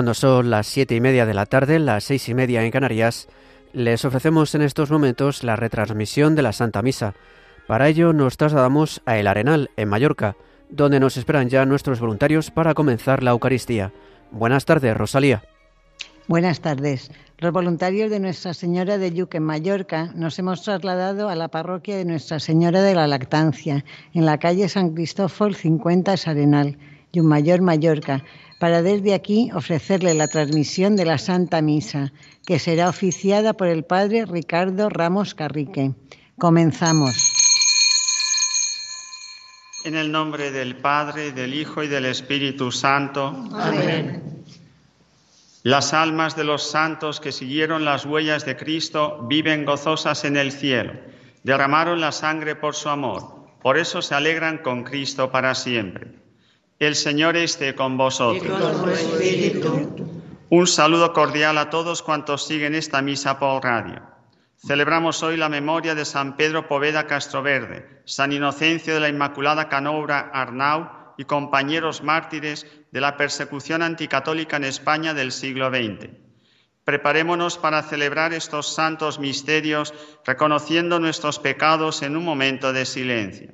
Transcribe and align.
Cuando 0.00 0.14
son 0.14 0.48
las 0.48 0.66
siete 0.66 0.94
y 0.94 1.00
media 1.02 1.26
de 1.26 1.34
la 1.34 1.44
tarde, 1.44 1.78
las 1.78 2.04
seis 2.04 2.26
y 2.30 2.32
media 2.32 2.64
en 2.64 2.70
Canarias, 2.70 3.28
les 3.74 4.02
ofrecemos 4.06 4.54
en 4.54 4.62
estos 4.62 4.90
momentos 4.90 5.44
la 5.44 5.56
retransmisión 5.56 6.34
de 6.34 6.40
la 6.40 6.54
Santa 6.54 6.80
Misa. 6.80 7.12
Para 7.66 7.86
ello 7.86 8.14
nos 8.14 8.38
trasladamos 8.38 9.02
a 9.04 9.18
El 9.18 9.26
Arenal, 9.26 9.68
en 9.76 9.90
Mallorca, 9.90 10.36
donde 10.70 11.00
nos 11.00 11.18
esperan 11.18 11.50
ya 11.50 11.66
nuestros 11.66 12.00
voluntarios 12.00 12.50
para 12.50 12.72
comenzar 12.72 13.22
la 13.22 13.32
Eucaristía. 13.32 13.92
Buenas 14.30 14.64
tardes, 14.64 14.96
Rosalía. 14.96 15.42
Buenas 16.28 16.62
tardes. 16.62 17.10
Los 17.36 17.52
voluntarios 17.52 18.10
de 18.10 18.20
Nuestra 18.20 18.54
Señora 18.54 18.96
de 18.96 19.12
Yuque, 19.12 19.36
en 19.36 19.42
Mallorca, 19.44 20.12
nos 20.14 20.38
hemos 20.38 20.62
trasladado 20.62 21.28
a 21.28 21.36
la 21.36 21.48
parroquia 21.48 21.98
de 21.98 22.06
Nuestra 22.06 22.40
Señora 22.40 22.80
de 22.80 22.94
la 22.94 23.06
Lactancia, 23.06 23.84
en 24.14 24.24
la 24.24 24.38
calle 24.38 24.66
San 24.70 24.94
Cristóbal 24.94 25.54
50 25.54 26.14
Arenal, 26.24 26.78
Yumayor, 27.12 27.60
Mallorca, 27.60 28.24
para 28.60 28.82
desde 28.82 29.14
aquí 29.14 29.50
ofrecerle 29.54 30.12
la 30.12 30.28
transmisión 30.28 30.94
de 30.94 31.06
la 31.06 31.16
Santa 31.16 31.62
Misa, 31.62 32.12
que 32.46 32.58
será 32.58 32.90
oficiada 32.90 33.54
por 33.54 33.68
el 33.68 33.84
Padre 33.84 34.26
Ricardo 34.26 34.90
Ramos 34.90 35.34
Carrique. 35.34 35.94
Comenzamos. 36.38 37.16
En 39.86 39.96
el 39.96 40.12
nombre 40.12 40.50
del 40.50 40.76
Padre, 40.76 41.32
del 41.32 41.54
Hijo 41.54 41.82
y 41.82 41.88
del 41.88 42.04
Espíritu 42.04 42.70
Santo. 42.70 43.28
Amén. 43.54 44.44
Las 45.62 45.94
almas 45.94 46.36
de 46.36 46.44
los 46.44 46.70
santos 46.70 47.18
que 47.18 47.32
siguieron 47.32 47.86
las 47.86 48.04
huellas 48.04 48.44
de 48.44 48.58
Cristo 48.58 49.24
viven 49.26 49.64
gozosas 49.64 50.24
en 50.24 50.36
el 50.36 50.52
cielo. 50.52 50.92
Derramaron 51.44 52.02
la 52.02 52.12
sangre 52.12 52.56
por 52.56 52.74
su 52.74 52.90
amor. 52.90 53.46
Por 53.62 53.78
eso 53.78 54.02
se 54.02 54.14
alegran 54.14 54.58
con 54.58 54.84
Cristo 54.84 55.30
para 55.30 55.54
siempre. 55.54 56.20
El 56.80 56.96
Señor 56.96 57.36
esté 57.36 57.74
con 57.74 57.98
vosotros. 57.98 58.58
Un 60.48 60.66
saludo 60.66 61.12
cordial 61.12 61.58
a 61.58 61.68
todos 61.68 62.02
cuantos 62.02 62.46
siguen 62.46 62.74
esta 62.74 63.02
misa 63.02 63.38
por 63.38 63.62
radio. 63.62 64.00
Celebramos 64.56 65.22
hoy 65.22 65.36
la 65.36 65.50
memoria 65.50 65.94
de 65.94 66.06
San 66.06 66.38
Pedro 66.38 66.68
Poveda 66.68 67.06
Castroverde, 67.06 68.00
San 68.06 68.32
Inocencio 68.32 68.94
de 68.94 69.00
la 69.00 69.10
Inmaculada 69.10 69.68
Canobra 69.68 70.30
Arnau 70.32 70.88
y 71.18 71.24
compañeros 71.24 72.02
mártires 72.02 72.66
de 72.90 73.00
la 73.02 73.18
persecución 73.18 73.82
anticatólica 73.82 74.56
en 74.56 74.64
España 74.64 75.12
del 75.12 75.32
siglo 75.32 75.68
XX. 75.68 76.08
Preparémonos 76.84 77.58
para 77.58 77.82
celebrar 77.82 78.32
estos 78.32 78.74
santos 78.74 79.18
misterios 79.18 79.92
reconociendo 80.24 80.98
nuestros 80.98 81.40
pecados 81.40 82.00
en 82.00 82.16
un 82.16 82.24
momento 82.24 82.72
de 82.72 82.86
silencio. 82.86 83.52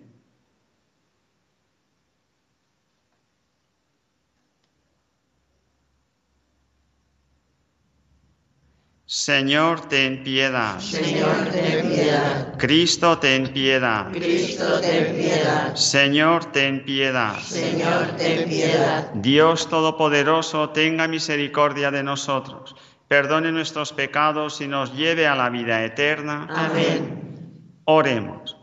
Señor, 9.16 9.80
ten 9.88 10.22
piedad. 10.22 10.78
Señor, 10.78 11.48
ten 11.50 11.88
piedad. 11.88 12.58
Cristo, 12.58 13.18
ten 13.18 13.50
piedad. 13.50 14.12
Cristo, 14.12 14.78
ten 14.78 15.16
piedad. 15.16 15.74
Señor, 15.74 16.52
ten 16.52 16.84
piedad. 16.84 17.38
Señor, 17.40 18.08
ten 18.18 18.46
piedad. 18.46 19.10
Dios 19.14 19.70
Todopoderoso, 19.70 20.68
tenga 20.68 21.08
misericordia 21.08 21.90
de 21.90 22.02
nosotros, 22.02 22.76
perdone 23.08 23.52
nuestros 23.52 23.94
pecados 23.94 24.60
y 24.60 24.68
nos 24.68 24.94
lleve 24.94 25.26
a 25.26 25.34
la 25.34 25.48
vida 25.48 25.82
eterna. 25.82 26.46
Amén. 26.50 27.62
Oremos. 27.86 28.54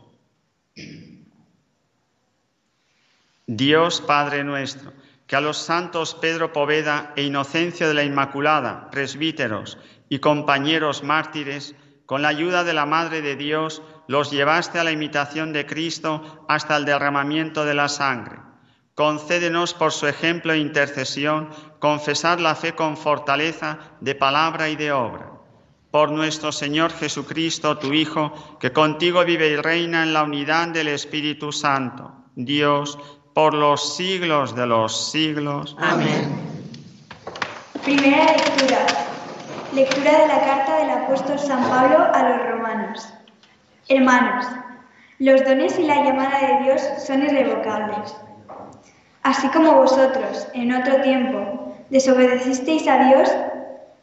Dios 3.48 4.00
Padre 4.00 4.44
nuestro, 4.44 4.92
que 5.26 5.34
a 5.34 5.40
los 5.40 5.56
santos 5.56 6.14
Pedro 6.14 6.52
Poveda 6.52 7.12
e 7.16 7.24
Inocencio 7.24 7.88
de 7.88 7.94
la 7.94 8.04
Inmaculada, 8.04 8.88
presbíteros, 8.92 9.78
y 10.14 10.20
compañeros 10.20 11.02
mártires, 11.02 11.74
con 12.06 12.22
la 12.22 12.28
ayuda 12.28 12.62
de 12.62 12.72
la 12.72 12.86
Madre 12.86 13.20
de 13.20 13.34
Dios, 13.34 13.82
los 14.06 14.30
llevaste 14.30 14.78
a 14.78 14.84
la 14.84 14.92
imitación 14.92 15.52
de 15.52 15.66
Cristo 15.66 16.44
hasta 16.48 16.76
el 16.76 16.84
derramamiento 16.84 17.64
de 17.64 17.74
la 17.74 17.88
sangre. 17.88 18.36
Concédenos 18.94 19.74
por 19.74 19.90
su 19.90 20.06
ejemplo 20.06 20.52
e 20.52 20.58
intercesión 20.58 21.50
confesar 21.80 22.40
la 22.40 22.54
fe 22.54 22.76
con 22.76 22.96
fortaleza 22.96 23.80
de 24.00 24.14
palabra 24.14 24.68
y 24.68 24.76
de 24.76 24.92
obra. 24.92 25.32
Por 25.90 26.12
nuestro 26.12 26.52
Señor 26.52 26.92
Jesucristo, 26.92 27.76
tu 27.78 27.92
Hijo, 27.92 28.56
que 28.60 28.72
contigo 28.72 29.24
vive 29.24 29.48
y 29.48 29.56
reina 29.56 30.04
en 30.04 30.12
la 30.12 30.22
unidad 30.22 30.68
del 30.68 30.86
Espíritu 30.86 31.50
Santo, 31.50 32.12
Dios, 32.36 33.00
por 33.34 33.52
los 33.52 33.96
siglos 33.96 34.54
de 34.54 34.66
los 34.66 35.10
siglos. 35.10 35.74
Amén. 35.80 36.38
Primera 37.82 38.26
lectura. 38.36 39.13
Lectura 39.74 40.12
de 40.12 40.28
la 40.28 40.40
carta 40.40 40.76
del 40.76 40.90
apóstol 40.90 41.36
San 41.36 41.60
Pablo 41.68 42.08
a 42.12 42.22
los 42.28 42.46
romanos. 42.48 43.12
Hermanos, 43.88 44.46
los 45.18 45.44
dones 45.44 45.76
y 45.80 45.82
la 45.82 46.04
llamada 46.04 46.38
de 46.38 46.62
Dios 46.62 46.80
son 47.04 47.24
irrevocables. 47.24 48.16
Así 49.24 49.48
como 49.48 49.72
vosotros, 49.72 50.46
en 50.54 50.72
otro 50.72 51.00
tiempo, 51.00 51.74
desobedecisteis 51.90 52.86
a 52.86 52.98
Dios, 52.98 53.34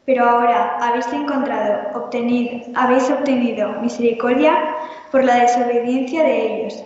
pero 0.04 0.28
ahora 0.28 0.76
habéis 0.78 1.10
encontrado, 1.10 1.98
obtenido, 1.98 2.66
habéis 2.74 3.08
obtenido 3.08 3.72
misericordia 3.80 4.52
por 5.10 5.24
la 5.24 5.36
desobediencia 5.36 6.22
de 6.22 6.54
ellos. 6.54 6.84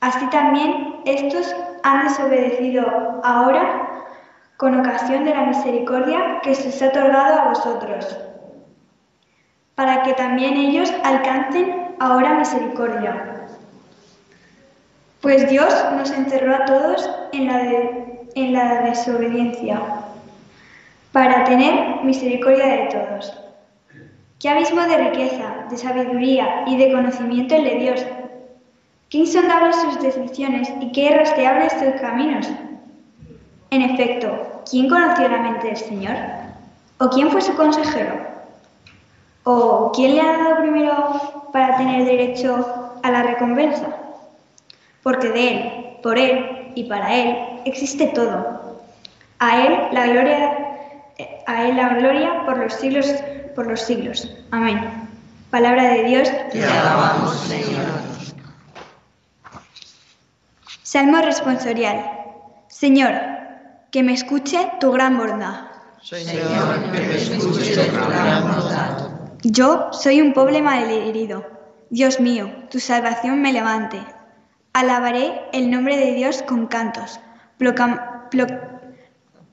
Así 0.00 0.26
también 0.30 0.96
estos 1.04 1.54
han 1.84 2.08
desobedecido 2.08 3.20
ahora 3.22 3.87
con 4.58 4.78
ocasión 4.80 5.24
de 5.24 5.30
la 5.30 5.46
misericordia 5.46 6.40
que 6.42 6.52
se 6.52 6.68
os 6.68 6.82
ha 6.82 6.88
otorgado 6.88 7.40
a 7.40 7.48
vosotros, 7.50 8.18
para 9.76 10.02
que 10.02 10.14
también 10.14 10.56
ellos 10.56 10.92
alcancen 11.04 11.94
ahora 12.00 12.34
misericordia. 12.34 13.46
Pues 15.20 15.48
Dios 15.48 15.72
nos 15.96 16.10
encerró 16.10 16.56
a 16.56 16.64
todos 16.64 17.08
en 17.32 17.46
la, 17.46 17.58
de, 17.58 18.28
en 18.34 18.52
la 18.52 18.82
desobediencia, 18.82 19.80
para 21.12 21.44
tener 21.44 22.02
misericordia 22.02 22.66
de 22.66 22.88
todos. 22.88 23.40
¿Qué 24.40 24.48
abismo 24.48 24.80
de 24.82 24.98
riqueza, 24.98 25.66
de 25.70 25.76
sabiduría 25.76 26.64
y 26.66 26.76
de 26.76 26.92
conocimiento 26.92 27.54
el 27.54 27.64
de 27.64 27.74
Dios? 27.76 28.06
¿Qué 29.08 29.18
insondables 29.18 29.76
sus 29.76 30.02
decisiones 30.02 30.68
y 30.80 30.90
qué 30.90 31.12
irrastreables 31.12 31.72
sus 31.74 32.00
caminos? 32.00 32.50
En 33.70 33.82
efecto, 33.82 34.62
¿quién 34.70 34.88
conoció 34.88 35.28
la 35.28 35.38
mente 35.38 35.66
del 35.66 35.76
Señor? 35.76 36.16
¿O 36.98 37.08
quién 37.10 37.30
fue 37.30 37.42
su 37.42 37.54
consejero? 37.54 38.14
¿O 39.44 39.92
quién 39.94 40.14
le 40.14 40.20
ha 40.20 40.38
dado 40.38 40.56
primero 40.58 41.50
para 41.52 41.76
tener 41.76 42.04
derecho 42.04 42.94
a 43.02 43.10
la 43.10 43.22
recompensa? 43.22 43.86
Porque 45.02 45.28
de 45.28 45.48
Él, 45.48 45.96
por 46.02 46.18
Él 46.18 46.72
y 46.74 46.84
para 46.84 47.14
Él 47.14 47.60
existe 47.64 48.06
todo. 48.08 48.80
A 49.38 49.64
Él 49.64 49.78
la 49.92 50.06
gloria, 50.06 50.58
a 51.46 51.64
Él 51.64 51.76
la 51.76 51.90
gloria 51.90 52.44
por 52.46 52.58
los 52.58 52.72
siglos, 52.72 53.14
por 53.54 53.66
los 53.66 53.80
siglos. 53.80 54.28
Amén. 54.50 55.08
Palabra 55.50 55.84
de 55.94 56.04
Dios. 56.04 56.30
Te 56.52 56.64
alabamos, 56.64 57.36
Señor. 57.40 57.86
Salmo 60.82 61.20
responsorial. 61.20 62.02
Señor, 62.68 63.37
que 63.90 64.02
me 64.02 64.12
escuche 64.12 64.70
tu 64.80 64.90
gran 64.92 65.16
bondad. 65.16 65.66
Señor, 66.02 66.92
que 66.92 67.00
me 67.00 67.16
escuche 67.16 67.74
tu 67.86 68.08
gran 68.08 68.42
bondad. 68.42 69.08
Yo 69.42 69.88
soy 69.92 70.20
un 70.20 70.32
pobre 70.32 70.62
malherido. 70.62 71.44
Dios 71.90 72.20
mío, 72.20 72.50
tu 72.70 72.80
salvación 72.80 73.40
me 73.40 73.52
levante. 73.52 74.00
Alabaré 74.72 75.40
el 75.52 75.70
nombre 75.70 75.96
de 75.96 76.12
Dios 76.14 76.42
con 76.42 76.66
cantos. 76.66 77.18
Proclam- 77.58 78.28
pro- 78.30 78.46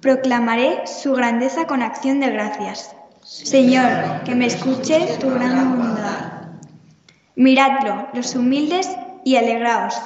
proclamaré 0.01 0.85
su 0.85 1.13
grandeza 1.13 1.65
con 1.65 1.81
acción 1.81 2.19
de 2.19 2.29
gracias. 2.31 2.95
Señor, 3.23 4.21
que 4.23 4.35
me 4.35 4.45
escuche 4.47 5.17
tu 5.19 5.29
gran 5.31 5.77
bondad. 5.77 6.31
Miradlo, 7.35 8.07
los 8.13 8.35
humildes, 8.35 8.89
y 9.23 9.37
alegraos. 9.37 9.99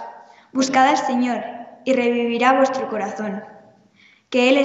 Buscad 0.53 0.87
al 0.87 0.97
Señor, 0.97 1.43
y 1.83 1.93
revivirá 1.93 2.53
vuestro 2.53 2.87
corazón. 2.89 3.43
Que, 4.29 4.49
él 4.49 4.57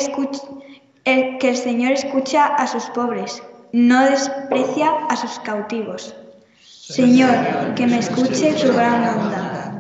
el, 1.04 1.56
Señor 1.56 1.92
escucha 1.92 2.46
a 2.46 2.66
sus 2.66 2.84
pobres, 2.90 3.42
no 3.72 4.04
desprecia 4.04 4.90
a 5.08 5.16
sus 5.16 5.38
cautivos. 5.40 6.14
Señor, 6.60 7.74
que 7.74 7.86
me 7.86 7.98
escuche 7.98 8.52
tu 8.54 8.72
gran 8.72 9.16
bondad. 9.16 9.72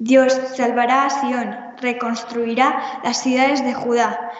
Dios 0.00 0.38
salvará 0.56 1.06
a 1.06 1.10
Sión, 1.10 1.56
reconstruirá 1.80 3.00
las 3.04 3.22
ciudades 3.22 3.64
de 3.64 3.74
Judá 3.74 4.32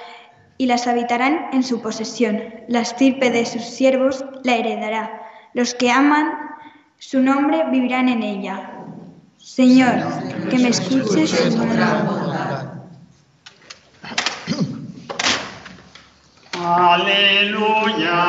y 0.56 0.66
las 0.66 0.86
habitarán 0.86 1.50
en 1.52 1.62
su 1.62 1.80
posesión. 1.80 2.42
La 2.68 2.80
estirpe 2.80 3.30
de 3.30 3.46
sus 3.46 3.62
siervos 3.62 4.24
la 4.44 4.56
heredará. 4.56 5.22
Los 5.54 5.74
que 5.74 5.90
aman 5.90 6.32
su 6.98 7.20
nombre 7.20 7.64
vivirán 7.70 8.08
en 8.08 8.22
ella. 8.22 8.72
Señor, 9.38 9.94
que 10.50 10.58
me 10.58 10.68
escuches 10.68 11.54
tu 11.54 11.62
gran 11.74 12.06
bondad. 12.06 12.27
Aleluya. 16.76 18.22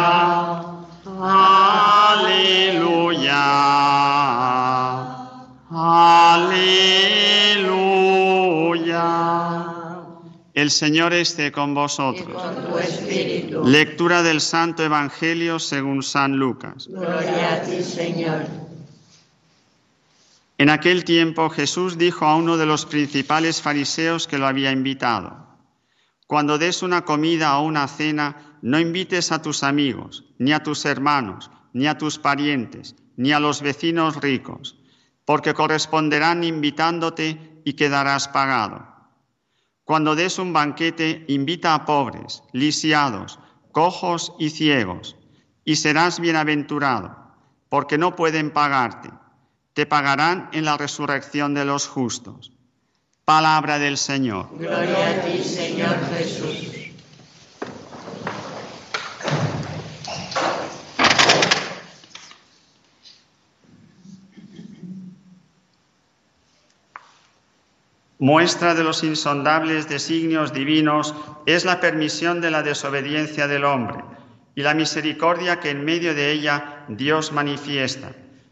Aleluya. 1.22 2.30
Aleluya. 5.70 6.70
El 10.54 10.72
Señor 10.72 11.14
esté 11.14 11.52
con 11.52 11.74
vosotros. 11.74 12.42
con 12.42 12.56
tu 12.66 12.78
espíritu. 12.78 13.64
Lectura 13.66 14.24
del 14.24 14.40
Santo 14.40 14.84
Evangelio 14.84 15.60
según 15.60 16.02
San 16.02 16.38
Lucas. 16.38 16.88
Gloria 16.88 17.56
a 17.56 17.62
ti, 17.62 17.84
Señor. 17.84 18.46
En 20.58 20.70
aquel 20.70 21.04
tiempo 21.06 21.50
Jesús 21.50 21.98
dijo 21.98 22.26
a 22.26 22.36
uno 22.36 22.58
de 22.58 22.66
los 22.66 22.86
principales 22.86 23.62
fariseos 23.62 24.28
que 24.28 24.38
lo 24.38 24.46
había 24.48 24.72
invitado, 24.72 25.49
Cuando 26.30 26.60
des 26.60 26.84
una 26.84 27.06
comida 27.06 27.58
o 27.58 27.64
una 27.66 27.88
cena, 27.88 28.60
no 28.62 28.78
invites 28.80 29.32
a 29.32 29.42
tus 29.42 29.64
amigos, 29.64 30.26
ni 30.38 30.54
a 30.54 30.62
tus 30.62 30.86
hermanos, 30.86 31.50
ni 31.74 31.88
a 31.88 31.98
tus 31.98 32.20
parientes, 32.20 32.96
ni 33.18 33.32
a 33.32 33.40
los 33.40 33.64
vecinos 33.64 34.16
ricos, 34.22 34.78
porque 35.26 35.56
corresponderán 35.56 36.44
invitándote 36.44 37.62
y 37.66 37.74
quedarás 37.74 38.28
pagado. 38.28 38.86
Cuando 39.84 40.14
des 40.14 40.38
un 40.38 40.54
banquete, 40.54 41.26
invita 41.30 41.74
a 41.74 41.86
pobres, 41.86 42.44
lisiados, 42.54 43.40
cojos 43.72 44.34
y 44.38 44.52
ciegos, 44.52 45.16
y 45.66 45.78
serás 45.78 46.20
bienaventurado, 46.20 47.18
porque 47.70 47.98
no 47.98 48.16
pueden 48.16 48.52
pagarte 48.52 49.10
te 49.80 49.86
pagarán 49.86 50.50
en 50.52 50.66
la 50.66 50.76
resurrección 50.76 51.54
de 51.54 51.64
los 51.64 51.88
justos. 51.88 52.52
Palabra 53.30 53.78
del 53.78 53.96
Señor. 53.96 54.48
Gloria 54.58 55.08
a 55.08 55.22
ti, 55.22 55.44
Señor 55.44 55.96
Jesús. 56.18 56.90
Muestra 68.18 68.74
de 68.74 68.84
los 68.84 69.04
insondables 69.04 69.88
designios 69.88 70.52
divinos 70.52 71.14
es 71.46 71.66
la 71.66 71.80
permisión 71.80 72.42
de 72.42 72.50
la 72.50 72.64
desobediencia 72.64 73.48
del 73.48 73.64
hombre 73.64 74.04
y 74.56 74.64
la 74.64 74.74
misericordia 74.74 75.60
que 75.60 75.70
en 75.70 75.86
medio 75.86 76.16
de 76.16 76.32
ella 76.32 76.84
Dios 76.88 77.32
manifiesta 77.32 78.10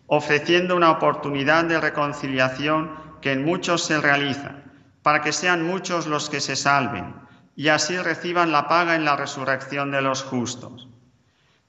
ofreciendo 0.07 0.75
una 0.75 0.91
oportunidad 0.91 1.65
de 1.65 1.81
reconciliación 1.81 2.91
que 3.21 3.33
en 3.33 3.43
muchos 3.43 3.83
se 3.83 3.99
realiza, 3.99 4.66
para 5.07 5.21
que 5.21 5.31
sean 5.31 5.63
muchos 5.63 6.05
los 6.05 6.29
que 6.29 6.41
se 6.41 6.57
salven 6.57 7.15
y 7.55 7.69
así 7.69 7.97
reciban 7.97 8.51
la 8.51 8.67
paga 8.67 8.93
en 8.93 9.05
la 9.05 9.15
resurrección 9.15 9.89
de 9.89 10.01
los 10.01 10.21
justos. 10.21 10.89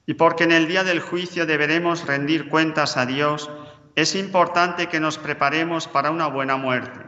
Y 0.07 0.15
porque 0.15 0.43
en 0.43 0.51
el 0.51 0.67
día 0.67 0.83
del 0.83 0.99
juicio 0.99 1.47
deberemos 1.47 2.05
rendir 2.05 2.49
cuentas 2.49 2.97
a 2.97 3.07
Dios, 3.07 3.49
es 3.95 4.17
importante 4.17 4.89
que 4.89 4.99
nos 4.99 5.19
preparemos 5.19 5.87
para 5.87 6.11
una 6.11 6.27
buena 6.27 6.57
muerte. 6.57 6.99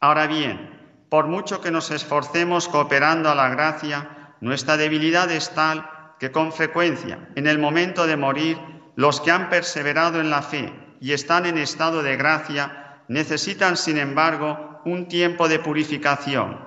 Ahora 0.00 0.26
bien, 0.26 0.80
por 1.10 1.26
mucho 1.26 1.60
que 1.60 1.70
nos 1.70 1.90
esforcemos 1.90 2.66
cooperando 2.66 3.28
a 3.28 3.34
la 3.34 3.50
gracia, 3.50 4.32
nuestra 4.40 4.78
debilidad 4.78 5.30
es 5.30 5.50
tal 5.50 5.90
que 6.18 6.32
con 6.32 6.54
frecuencia, 6.54 7.28
en 7.34 7.46
el 7.46 7.58
momento 7.58 8.06
de 8.06 8.16
morir, 8.16 8.58
los 8.96 9.20
que 9.20 9.30
han 9.30 9.50
perseverado 9.50 10.22
en 10.22 10.30
la 10.30 10.40
fe 10.40 10.72
y 11.02 11.12
están 11.12 11.44
en 11.44 11.58
estado 11.58 12.02
de 12.02 12.16
gracia 12.16 13.02
necesitan, 13.08 13.76
sin 13.76 13.98
embargo, 13.98 14.73
un 14.84 15.08
tiempo 15.08 15.48
de 15.48 15.58
purificación, 15.58 16.60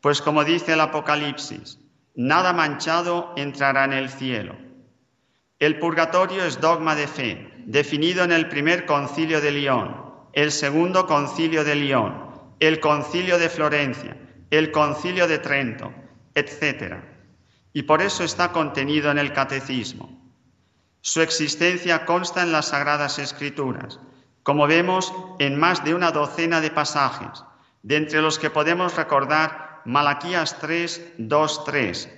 pues 0.00 0.20
como 0.20 0.44
dice 0.44 0.74
el 0.74 0.80
Apocalipsis, 0.80 1.78
nada 2.14 2.52
manchado 2.52 3.32
entrará 3.36 3.84
en 3.84 3.92
el 3.92 4.10
cielo. 4.10 4.56
El 5.58 5.78
purgatorio 5.78 6.44
es 6.44 6.60
dogma 6.60 6.94
de 6.94 7.06
fe, 7.06 7.52
definido 7.66 8.24
en 8.24 8.32
el 8.32 8.48
primer 8.48 8.86
concilio 8.86 9.40
de 9.40 9.50
León, 9.50 9.96
el 10.32 10.52
segundo 10.52 11.06
concilio 11.06 11.64
de 11.64 11.74
León, 11.74 12.30
el 12.60 12.80
concilio 12.80 13.38
de 13.38 13.48
Florencia, 13.48 14.16
el 14.50 14.70
concilio 14.70 15.26
de 15.26 15.38
Trento, 15.38 15.92
etc. 16.34 16.96
Y 17.72 17.82
por 17.84 18.02
eso 18.02 18.24
está 18.24 18.52
contenido 18.52 19.10
en 19.10 19.18
el 19.18 19.32
catecismo. 19.32 20.24
Su 21.00 21.20
existencia 21.20 22.04
consta 22.04 22.42
en 22.42 22.52
las 22.52 22.68
Sagradas 22.68 23.18
Escrituras, 23.18 24.00
como 24.42 24.66
vemos 24.66 25.12
en 25.38 25.58
más 25.58 25.84
de 25.84 25.94
una 25.94 26.10
docena 26.10 26.60
de 26.60 26.70
pasajes, 26.70 27.44
de 27.84 27.96
entre 27.96 28.20
los 28.20 28.38
que 28.38 28.50
podemos 28.50 28.96
recordar 28.96 29.82
Malaquías 29.84 30.58
3, 30.58 31.12
2, 31.18 31.64
3. 31.64 32.08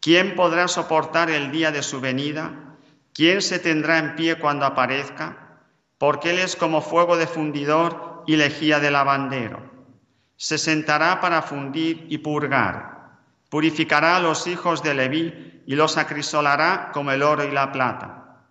¿Quién 0.00 0.34
podrá 0.34 0.66
soportar 0.66 1.30
el 1.30 1.52
día 1.52 1.70
de 1.70 1.82
su 1.82 2.00
venida? 2.00 2.76
¿Quién 3.14 3.40
se 3.40 3.60
tendrá 3.60 3.98
en 3.98 4.16
pie 4.16 4.38
cuando 4.38 4.66
aparezca? 4.66 5.60
Porque 5.98 6.30
Él 6.30 6.40
es 6.40 6.56
como 6.56 6.82
fuego 6.82 7.16
de 7.16 7.28
fundidor 7.28 8.24
y 8.26 8.36
lejía 8.36 8.80
de 8.80 8.90
lavandero. 8.90 9.62
Se 10.36 10.58
sentará 10.58 11.20
para 11.20 11.42
fundir 11.42 12.06
y 12.10 12.18
purgar 12.18 12.92
Purificará 13.52 14.16
a 14.16 14.20
los 14.20 14.46
hijos 14.46 14.82
de 14.82 14.94
Leví 14.94 15.62
y 15.66 15.74
los 15.74 15.98
acrisolará 15.98 16.90
como 16.94 17.10
el 17.12 17.22
oro 17.22 17.44
y 17.44 17.50
la 17.50 17.70
plata. 17.70 18.46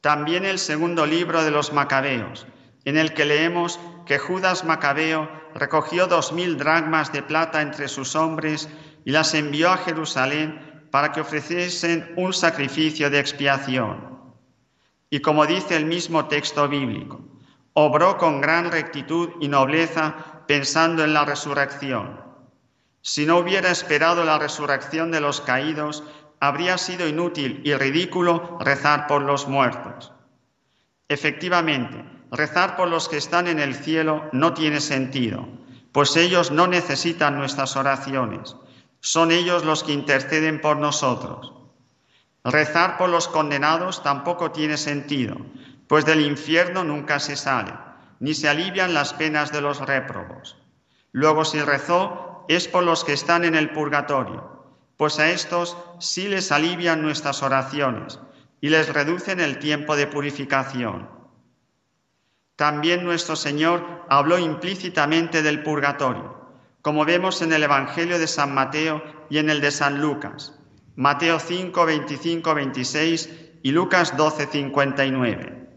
También 0.00 0.44
el 0.44 0.60
segundo 0.60 1.04
libro 1.04 1.42
de 1.42 1.50
los 1.50 1.72
Macabeos, 1.72 2.46
en 2.84 2.96
el 2.96 3.12
que 3.12 3.24
leemos 3.24 3.80
que 4.06 4.18
Judas 4.18 4.64
Macabeo 4.64 5.30
recogió 5.54 6.06
dos 6.06 6.32
mil 6.32 6.56
dragmas 6.56 7.12
de 7.12 7.22
plata 7.22 7.62
entre 7.62 7.88
sus 7.88 8.16
hombres 8.16 8.68
y 9.04 9.10
las 9.10 9.34
envió 9.34 9.70
a 9.70 9.78
Jerusalén 9.78 10.86
para 10.90 11.12
que 11.12 11.20
ofreciesen 11.20 12.12
un 12.16 12.32
sacrificio 12.32 13.10
de 13.10 13.18
expiación. 13.18 14.20
Y 15.10 15.20
como 15.20 15.46
dice 15.46 15.76
el 15.76 15.86
mismo 15.86 16.26
texto 16.26 16.68
bíblico, 16.68 17.20
obró 17.74 18.18
con 18.18 18.40
gran 18.40 18.70
rectitud 18.70 19.30
y 19.40 19.48
nobleza 19.48 20.44
pensando 20.46 21.04
en 21.04 21.14
la 21.14 21.24
resurrección 21.24 22.22
si 23.02 23.26
no 23.26 23.38
hubiera 23.38 23.68
esperado 23.70 24.24
la 24.24 24.38
resurrección 24.38 25.10
de 25.10 25.20
los 25.20 25.40
caídos, 25.40 26.04
habría 26.38 26.78
sido 26.78 27.08
inútil 27.08 27.60
y 27.64 27.74
ridículo 27.74 28.58
rezar 28.60 29.08
por 29.08 29.22
los 29.22 29.48
muertos. 29.48 30.12
Efectivamente, 31.08 32.04
rezar 32.32 32.76
por 32.76 32.88
los 32.88 33.10
que 33.10 33.18
están 33.18 33.46
en 33.46 33.60
el 33.60 33.74
cielo 33.74 34.28
no 34.32 34.54
tiene 34.54 34.80
sentido, 34.80 35.46
pues 35.92 36.16
ellos 36.16 36.50
no 36.50 36.66
necesitan 36.66 37.36
nuestras 37.36 37.76
oraciones, 37.76 38.56
son 39.00 39.30
ellos 39.30 39.64
los 39.64 39.84
que 39.84 39.92
interceden 39.92 40.60
por 40.60 40.78
nosotros. 40.78 41.52
Rezar 42.42 42.96
por 42.96 43.10
los 43.10 43.28
condenados 43.28 44.02
tampoco 44.02 44.50
tiene 44.50 44.78
sentido, 44.78 45.36
pues 45.88 46.06
del 46.06 46.22
infierno 46.22 46.84
nunca 46.84 47.20
se 47.20 47.36
sale, 47.36 47.74
ni 48.18 48.32
se 48.32 48.48
alivian 48.48 48.94
las 48.94 49.12
penas 49.12 49.52
de 49.52 49.60
los 49.60 49.80
réprobos. 49.80 50.56
Luego 51.12 51.44
si 51.44 51.60
rezó, 51.60 52.46
es 52.48 52.66
por 52.66 52.82
los 52.82 53.04
que 53.04 53.12
están 53.12 53.44
en 53.44 53.54
el 53.54 53.70
purgatorio, 53.70 54.74
pues 54.96 55.18
a 55.18 55.30
estos 55.30 55.76
sí 55.98 56.28
les 56.28 56.50
alivian 56.50 57.02
nuestras 57.02 57.42
oraciones 57.42 58.18
y 58.62 58.70
les 58.70 58.92
reducen 58.92 59.38
el 59.38 59.58
tiempo 59.58 59.96
de 59.96 60.06
purificación. 60.06 61.21
También 62.62 63.02
nuestro 63.02 63.34
Señor 63.34 64.04
habló 64.08 64.38
implícitamente 64.38 65.42
del 65.42 65.64
purgatorio, 65.64 66.36
como 66.80 67.04
vemos 67.04 67.42
en 67.42 67.52
el 67.52 67.64
Evangelio 67.64 68.20
de 68.20 68.28
San 68.28 68.54
Mateo 68.54 69.02
y 69.28 69.38
en 69.38 69.50
el 69.50 69.60
de 69.60 69.72
San 69.72 70.00
Lucas, 70.00 70.56
Mateo 70.94 71.40
5, 71.40 71.84
25, 71.84 72.54
26 72.54 73.30
y 73.64 73.72
Lucas 73.72 74.16
12, 74.16 74.46
59. 74.46 75.70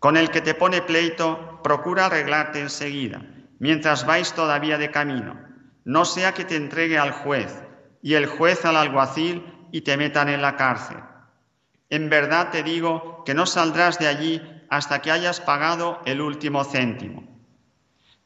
Con 0.00 0.18
el 0.18 0.28
que 0.28 0.42
te 0.42 0.52
pone 0.52 0.82
pleito, 0.82 1.62
procura 1.64 2.04
arreglarte 2.04 2.60
enseguida, 2.60 3.22
mientras 3.58 4.04
vais 4.04 4.34
todavía 4.34 4.76
de 4.76 4.90
camino 4.90 5.40
no 5.86 6.04
sea 6.04 6.34
que 6.34 6.44
te 6.44 6.56
entregue 6.56 6.98
al 6.98 7.12
juez 7.12 7.64
y 8.02 8.12
el 8.12 8.26
juez 8.26 8.66
al 8.66 8.76
alguacil 8.76 9.46
y 9.72 9.80
te 9.80 9.96
metan 9.96 10.28
en 10.28 10.42
la 10.42 10.56
cárcel. 10.56 10.98
En 11.88 12.10
verdad 12.10 12.50
te 12.50 12.62
digo 12.62 13.22
que 13.24 13.32
no 13.32 13.46
saldrás 13.46 13.98
de 13.98 14.08
allí 14.08 14.42
hasta 14.72 15.02
que 15.02 15.10
hayas 15.10 15.38
pagado 15.38 16.00
el 16.06 16.22
último 16.22 16.64
céntimo. 16.64 17.24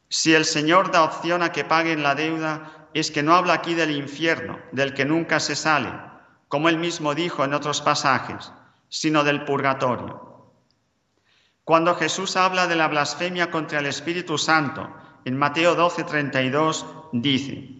Si 0.07 0.33
el 0.33 0.45
Señor 0.45 0.91
da 0.91 1.03
opción 1.03 1.43
a 1.43 1.51
que 1.51 1.65
paguen 1.65 2.03
la 2.03 2.15
deuda, 2.15 2.87
es 2.93 3.11
que 3.11 3.21
no 3.21 3.35
habla 3.35 3.51
aquí 3.51 3.73
del 3.73 3.91
infierno, 3.91 4.57
del 4.71 4.93
que 4.93 5.03
nunca 5.03 5.41
se 5.41 5.57
sale, 5.57 5.91
como 6.47 6.69
él 6.69 6.77
mismo 6.77 7.13
dijo 7.15 7.43
en 7.43 7.53
otros 7.53 7.81
pasajes, 7.81 8.53
sino 8.87 9.25
del 9.25 9.43
purgatorio. 9.43 10.53
Cuando 11.65 11.95
Jesús 11.95 12.37
habla 12.37 12.65
de 12.65 12.77
la 12.77 12.87
blasfemia 12.87 13.51
contra 13.51 13.79
el 13.79 13.87
Espíritu 13.87 14.37
Santo, 14.37 14.89
en 15.25 15.37
Mateo 15.37 15.75
12, 15.75 16.05
32, 16.05 16.85
dice, 17.11 17.71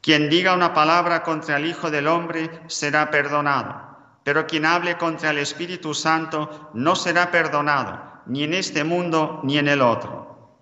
quien 0.00 0.28
diga 0.28 0.52
una 0.52 0.74
palabra 0.74 1.22
contra 1.22 1.58
el 1.58 1.66
Hijo 1.66 1.92
del 1.92 2.08
Hombre 2.08 2.50
será 2.66 3.08
perdonado, 3.12 3.89
pero 4.24 4.46
quien 4.46 4.66
hable 4.66 4.96
contra 4.96 5.30
el 5.30 5.38
Espíritu 5.38 5.94
Santo 5.94 6.70
no 6.74 6.96
será 6.96 7.30
perdonado, 7.30 8.22
ni 8.26 8.44
en 8.44 8.54
este 8.54 8.84
mundo 8.84 9.40
ni 9.44 9.58
en 9.58 9.68
el 9.68 9.82
otro. 9.82 10.58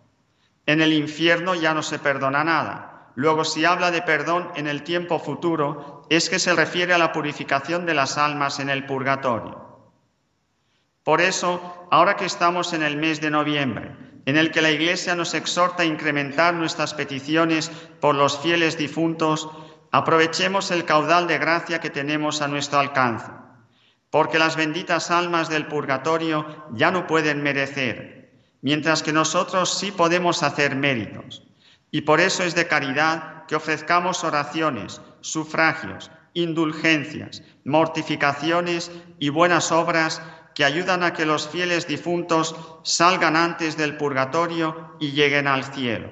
En 0.67 0.81
el 0.81 0.93
infierno 0.93 1.55
ya 1.55 1.75
no 1.75 1.83
se 1.83 1.99
perdona 1.99 2.45
nada, 2.45 2.89
Luego, 3.19 3.45
si 3.45 3.65
habla 3.65 3.91
de 3.91 4.01
perdón 4.01 4.49
en 4.55 4.69
el 4.69 4.85
tiempo 4.85 5.19
futuro, 5.19 6.05
es 6.09 6.31
que 6.31 6.39
se 6.39 6.55
refiere 6.55 6.95
a 6.95 6.99
la 6.99 7.13
purificación 7.13 7.85
de 7.85 7.93
las 7.93 8.17
almas 8.17 8.61
en 8.61 8.71
el 8.71 8.87
purgatorio. 8.87 9.91
Por 11.03 11.21
eso, 11.21 11.89
ahora 11.91 12.15
que 12.15 12.27
estamos 12.27 12.73
en 12.75 12.85
el 12.85 12.97
mes 12.97 13.21
de 13.21 13.31
noviembre, 13.31 13.97
en 14.25 14.37
el 14.37 14.53
que 14.53 14.63
la 14.63 14.71
Iglesia 14.71 15.17
nos 15.17 15.35
exhorta 15.35 15.83
a 15.83 15.87
incrementar 15.87 16.55
nuestras 16.55 16.95
peticiones 16.95 17.73
por 18.01 18.15
los 18.15 18.39
fieles 18.39 18.79
difuntos, 18.79 19.51
aprovechemos 19.91 20.71
el 20.71 20.85
caudal 20.85 21.27
de 21.27 21.39
gracia 21.39 21.81
que 21.81 21.91
tenemos 21.91 22.41
a 22.41 22.47
nuestro 22.47 22.79
alcance, 22.79 23.33
porque 24.11 24.39
las 24.39 24.57
benditas 24.57 25.11
almas 25.11 25.49
del 25.49 25.67
purgatorio 25.67 26.47
ya 26.73 26.91
no 26.91 27.07
pueden 27.07 27.43
merecer, 27.43 28.31
mientras 28.63 29.03
que 29.03 29.13
nosotros 29.13 29.79
sí 29.79 29.93
podemos 29.93 30.43
hacer 30.43 30.77
méritos. 30.77 31.43
Y 31.91 32.03
por 32.03 32.21
eso 32.21 32.43
es 32.43 32.55
de 32.55 32.67
caridad 32.67 33.47
que 33.47 33.57
ofrezcamos 33.57 34.25
oraciones, 34.25 35.01
sufragios, 35.21 36.11
indulgencias, 36.35 37.43
mortificaciones 37.65 38.91
y 39.19 39.29
buenas 39.31 39.73
obras 39.73 40.23
que 40.55 40.65
ayudan 40.65 41.03
a 41.03 41.13
que 41.13 41.27
los 41.27 41.49
fieles 41.49 41.87
difuntos 41.87 42.57
salgan 42.83 43.37
antes 43.37 43.77
del 43.77 43.97
purgatorio 43.97 44.97
y 44.99 45.13
lleguen 45.13 45.47
al 45.47 45.65
cielo. 45.65 46.11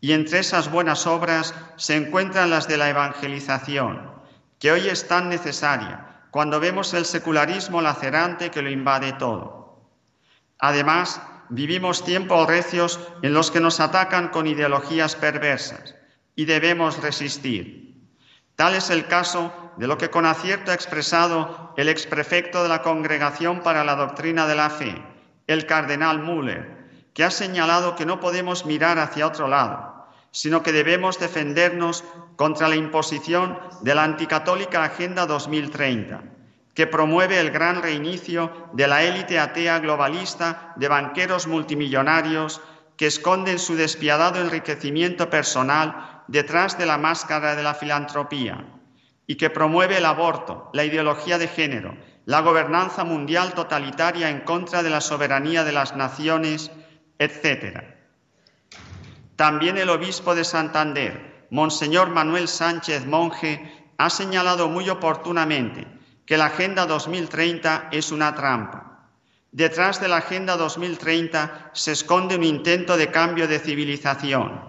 Y 0.00 0.12
entre 0.12 0.40
esas 0.40 0.70
buenas 0.70 1.06
obras 1.06 1.54
se 1.76 1.96
encuentran 1.96 2.50
las 2.50 2.68
de 2.68 2.76
la 2.76 2.90
evangelización, 2.90 4.12
que 4.58 4.70
hoy 4.70 4.88
es 4.88 5.08
tan 5.08 5.30
necesaria 5.30 6.13
cuando 6.34 6.58
vemos 6.58 6.92
el 6.94 7.04
secularismo 7.04 7.80
lacerante 7.80 8.50
que 8.50 8.60
lo 8.60 8.68
invade 8.68 9.12
todo. 9.12 9.78
Además, 10.58 11.22
vivimos 11.48 12.04
tiempos 12.04 12.48
recios 12.48 12.98
en 13.22 13.32
los 13.32 13.52
que 13.52 13.60
nos 13.60 13.78
atacan 13.78 14.30
con 14.30 14.48
ideologías 14.48 15.14
perversas 15.14 15.94
y 16.34 16.44
debemos 16.46 17.00
resistir. 17.00 18.02
Tal 18.56 18.74
es 18.74 18.90
el 18.90 19.06
caso 19.06 19.52
de 19.76 19.86
lo 19.86 19.96
que 19.96 20.10
con 20.10 20.26
acierto 20.26 20.72
ha 20.72 20.74
expresado 20.74 21.72
el 21.76 21.88
exprefecto 21.88 22.64
de 22.64 22.68
la 22.68 22.82
Congregación 22.82 23.60
para 23.60 23.84
la 23.84 23.94
Doctrina 23.94 24.48
de 24.48 24.56
la 24.56 24.70
Fe, 24.70 25.00
el 25.46 25.66
cardenal 25.66 26.18
Müller, 26.18 27.04
que 27.14 27.22
ha 27.22 27.30
señalado 27.30 27.94
que 27.94 28.06
no 28.06 28.18
podemos 28.18 28.66
mirar 28.66 28.98
hacia 28.98 29.28
otro 29.28 29.46
lado, 29.46 29.93
sino 30.34 30.64
que 30.64 30.72
debemos 30.72 31.20
defendernos 31.20 32.02
contra 32.34 32.68
la 32.68 32.74
imposición 32.74 33.56
de 33.82 33.94
la 33.94 34.02
anticatólica 34.02 34.82
Agenda 34.82 35.26
2030 35.26 36.34
que 36.74 36.88
promueve 36.88 37.38
el 37.38 37.52
gran 37.52 37.82
reinicio 37.82 38.50
de 38.72 38.88
la 38.88 39.04
élite 39.04 39.38
atea 39.38 39.78
globalista 39.78 40.72
de 40.74 40.88
banqueros 40.88 41.46
multimillonarios 41.46 42.60
que 42.96 43.06
esconden 43.06 43.60
su 43.60 43.76
despiadado 43.76 44.40
enriquecimiento 44.40 45.30
personal 45.30 46.22
detrás 46.26 46.76
de 46.76 46.86
la 46.86 46.98
máscara 46.98 47.54
de 47.54 47.62
la 47.62 47.74
filantropía 47.74 48.64
y 49.26 49.36
que 49.36 49.50
promueve 49.50 49.98
el 49.98 50.04
aborto, 50.04 50.68
la 50.72 50.84
ideología 50.84 51.38
de 51.38 51.48
género, 51.48 51.96
la 52.26 52.40
gobernanza 52.40 53.04
mundial 53.04 53.54
totalitaria 53.54 54.28
en 54.28 54.40
contra 54.40 54.82
de 54.82 54.90
la 54.90 55.00
soberanía 55.00 55.62
de 55.62 55.72
las 55.72 55.94
naciones, 55.94 56.72
etc. 57.18 57.93
También 59.36 59.78
el 59.78 59.90
obispo 59.90 60.34
de 60.34 60.44
Santander, 60.44 61.46
Monseñor 61.50 62.10
Manuel 62.10 62.46
Sánchez 62.46 63.04
Monje, 63.04 63.84
ha 63.98 64.08
señalado 64.08 64.68
muy 64.68 64.88
oportunamente 64.88 65.86
que 66.24 66.36
la 66.36 66.46
Agenda 66.46 66.86
2030 66.86 67.88
es 67.90 68.12
una 68.12 68.34
trampa. 68.34 69.08
Detrás 69.50 70.00
de 70.00 70.08
la 70.08 70.18
Agenda 70.18 70.56
2030 70.56 71.70
se 71.72 71.92
esconde 71.92 72.36
un 72.36 72.44
intento 72.44 72.96
de 72.96 73.10
cambio 73.10 73.46
de 73.48 73.58
civilización, 73.58 74.60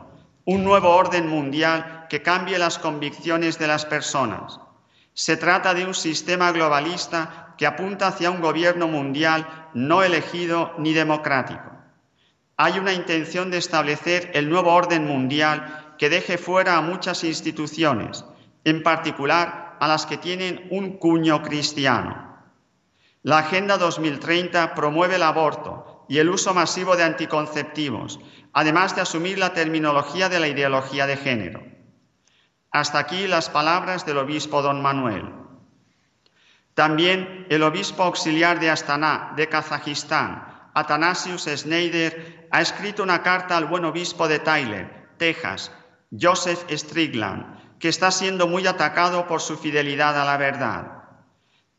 un 0.46 0.64
nuevo 0.64 0.90
orden 0.90 1.28
mundial 1.28 2.06
que 2.10 2.22
cambie 2.22 2.58
las 2.58 2.78
convicciones 2.78 3.58
de 3.60 3.68
las 3.68 3.86
personas. 3.86 4.60
Se 5.14 5.38
trata 5.38 5.74
de 5.74 5.86
un 5.86 5.94
sistema 5.94 6.52
globalista 6.52 7.54
que 7.58 7.68
apunta 7.68 8.08
hacia 8.08 8.32
un 8.32 8.42
gobierno 8.42 8.88
mundial 8.88 9.48
no 9.74 10.04
elegido 10.04 10.74
ni 10.78 10.94
democrático. 10.94 11.75
Hay 12.58 12.80
una 12.80 12.94
intención 12.94 13.52
de 13.52 13.58
establecer 13.58 14.32
el 14.34 14.50
nuevo 14.50 14.74
orden 14.74 15.06
mundial 15.06 15.96
que 15.98 16.10
deje 16.10 16.38
fuera 16.38 16.78
a 16.78 16.82
muchas 16.82 17.24
instituciones, 17.24 18.24
en 18.64 18.82
particular 18.82 19.78
a 19.80 19.88
las 19.88 20.06
que 20.06 20.18
tienen 20.18 20.68
un 20.72 20.98
cuño 20.98 21.42
cristiano. 21.42 22.26
La 23.24 23.40
Agenda 23.40 23.78
2030 23.78 24.74
promueve 24.74 25.16
el 25.16 25.24
aborto 25.24 26.06
y 26.08 26.20
el 26.20 26.30
uso 26.30 26.54
masivo 26.54 26.96
de 26.96 27.04
anticonceptivos, 27.04 28.20
además 28.54 28.96
de 28.96 29.02
asumir 29.02 29.38
la 29.38 29.54
terminología 29.54 30.30
de 30.30 30.40
la 30.40 30.48
ideología 30.48 31.08
de 31.08 31.18
género. 31.18 31.64
Hasta 32.72 33.00
aquí 33.00 33.28
las 33.28 33.50
palabras 33.50 34.06
del 34.06 34.18
obispo 34.18 34.62
don 34.62 34.82
Manuel. 34.82 35.26
También 36.74 37.48
el 37.50 37.64
obispo 37.64 38.04
auxiliar 38.04 38.60
de 38.60 38.70
Astana, 38.70 39.34
de 39.36 39.48
Kazajistán, 39.48 40.70
Atanasius 40.74 41.46
Schneider, 41.46 42.45
ha 42.56 42.62
escrito 42.62 43.04
una 43.04 43.22
carta 43.22 43.58
al 43.58 43.66
buen 43.66 43.84
obispo 43.84 44.30
de 44.30 44.40
Tyler, 44.40 45.10
Texas, 45.18 45.74
Joseph 46.18 46.64
Strickland, 46.72 47.78
que 47.80 47.90
está 47.90 48.12
siendo 48.12 48.48
muy 48.48 48.66
atacado 48.66 49.28
por 49.28 49.42
su 49.42 49.58
fidelidad 49.58 50.18
a 50.18 50.24
la 50.24 50.38
verdad. 50.38 51.04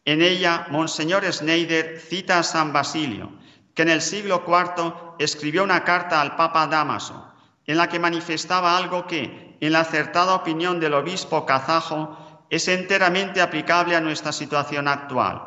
En 0.05 0.21
ella, 0.21 0.67
Monseñor 0.69 1.25
Schneider 1.33 1.99
cita 1.99 2.41
a 2.41 2.43
San 2.43 2.75
Basilio, 2.75 3.33
que 3.75 3.85
en 3.85 3.89
el 3.89 4.03
siglo 4.03 4.45
IV 4.47 5.15
escribió 5.19 5.65
una 5.65 5.83
carta 5.83 6.21
al 6.21 6.37
Papa 6.37 6.67
Damaso, 6.67 7.27
en 7.65 7.79
la 7.79 7.89
que 7.89 7.99
manifestaba 7.99 8.77
algo 8.77 9.07
que, 9.07 9.57
en 9.59 9.73
la 9.73 9.81
acertada 9.81 10.35
opinión 10.35 10.79
del 10.79 10.93
obispo 10.93 11.47
kazajo, 11.47 12.45
es 12.51 12.69
enteramente 12.69 13.41
aplicable 13.41 13.97
a 13.97 14.03
nuestra 14.03 14.31
situación 14.31 14.89
actual. 14.89 15.41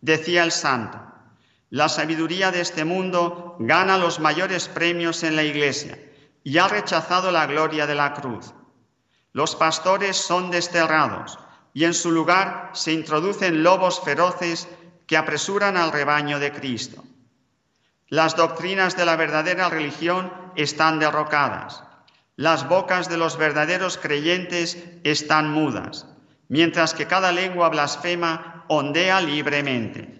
Decía 0.00 0.44
el 0.44 0.52
santo, 0.52 1.00
la 1.70 1.88
sabiduría 1.88 2.52
de 2.52 2.60
este 2.60 2.84
mundo 2.84 3.56
gana 3.58 3.98
los 3.98 4.20
mayores 4.20 4.68
premios 4.68 5.22
en 5.24 5.36
la 5.36 5.42
Iglesia 5.42 5.98
y 6.44 6.58
ha 6.58 6.68
rechazado 6.68 7.32
la 7.32 7.46
gloria 7.46 7.86
de 7.86 7.94
la 7.94 8.14
cruz. 8.14 8.54
Los 9.32 9.56
pastores 9.56 10.16
son 10.16 10.50
desterrados 10.50 11.38
y 11.74 11.84
en 11.84 11.92
su 11.92 12.12
lugar 12.12 12.70
se 12.72 12.92
introducen 12.92 13.62
lobos 13.62 14.00
feroces 14.00 14.68
que 15.06 15.16
apresuran 15.16 15.76
al 15.76 15.92
rebaño 15.92 16.38
de 16.38 16.52
Cristo. 16.52 17.04
Las 18.08 18.36
doctrinas 18.36 18.96
de 18.96 19.04
la 19.04 19.16
verdadera 19.16 19.68
religión 19.68 20.32
están 20.54 21.00
derrocadas. 21.00 21.82
Las 22.36 22.68
bocas 22.68 23.08
de 23.08 23.16
los 23.16 23.36
verdaderos 23.36 23.98
creyentes 23.98 24.78
están 25.02 25.50
mudas, 25.50 26.06
mientras 26.48 26.94
que 26.94 27.06
cada 27.06 27.32
lengua 27.32 27.68
blasfema 27.70 28.64
ondea 28.68 29.20
libremente. 29.20 30.15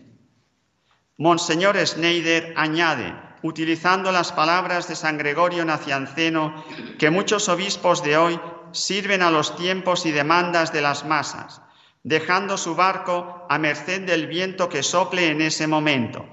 Monseñor 1.19 1.79
Schneider 1.87 2.53
añade, 2.57 3.15
utilizando 3.43 4.13
las 4.13 4.33
palabras 4.33 4.87
de 4.87 4.97
San 4.97 5.17
Gregorio 5.17 5.65
Nacianceno, 5.65 6.63
que 6.99 7.11
muchos 7.11 7.49
obispos 7.49 8.03
de 8.03 8.19
hoy 8.19 8.41
sirven 8.73 9.23
a 9.23 9.31
los 9.31 9.57
tiempos 9.57 10.05
y 10.05 10.13
demandas 10.13 10.75
de 10.75 10.83
las 10.83 11.07
masas, 11.07 11.63
dejando 12.03 12.59
su 12.59 12.75
barco 12.75 13.47
a 13.49 13.57
merced 13.57 14.03
del 14.03 14.27
viento 14.27 14.69
que 14.69 14.83
sople 14.83 15.31
en 15.31 15.41
ese 15.41 15.67
momento, 15.67 16.27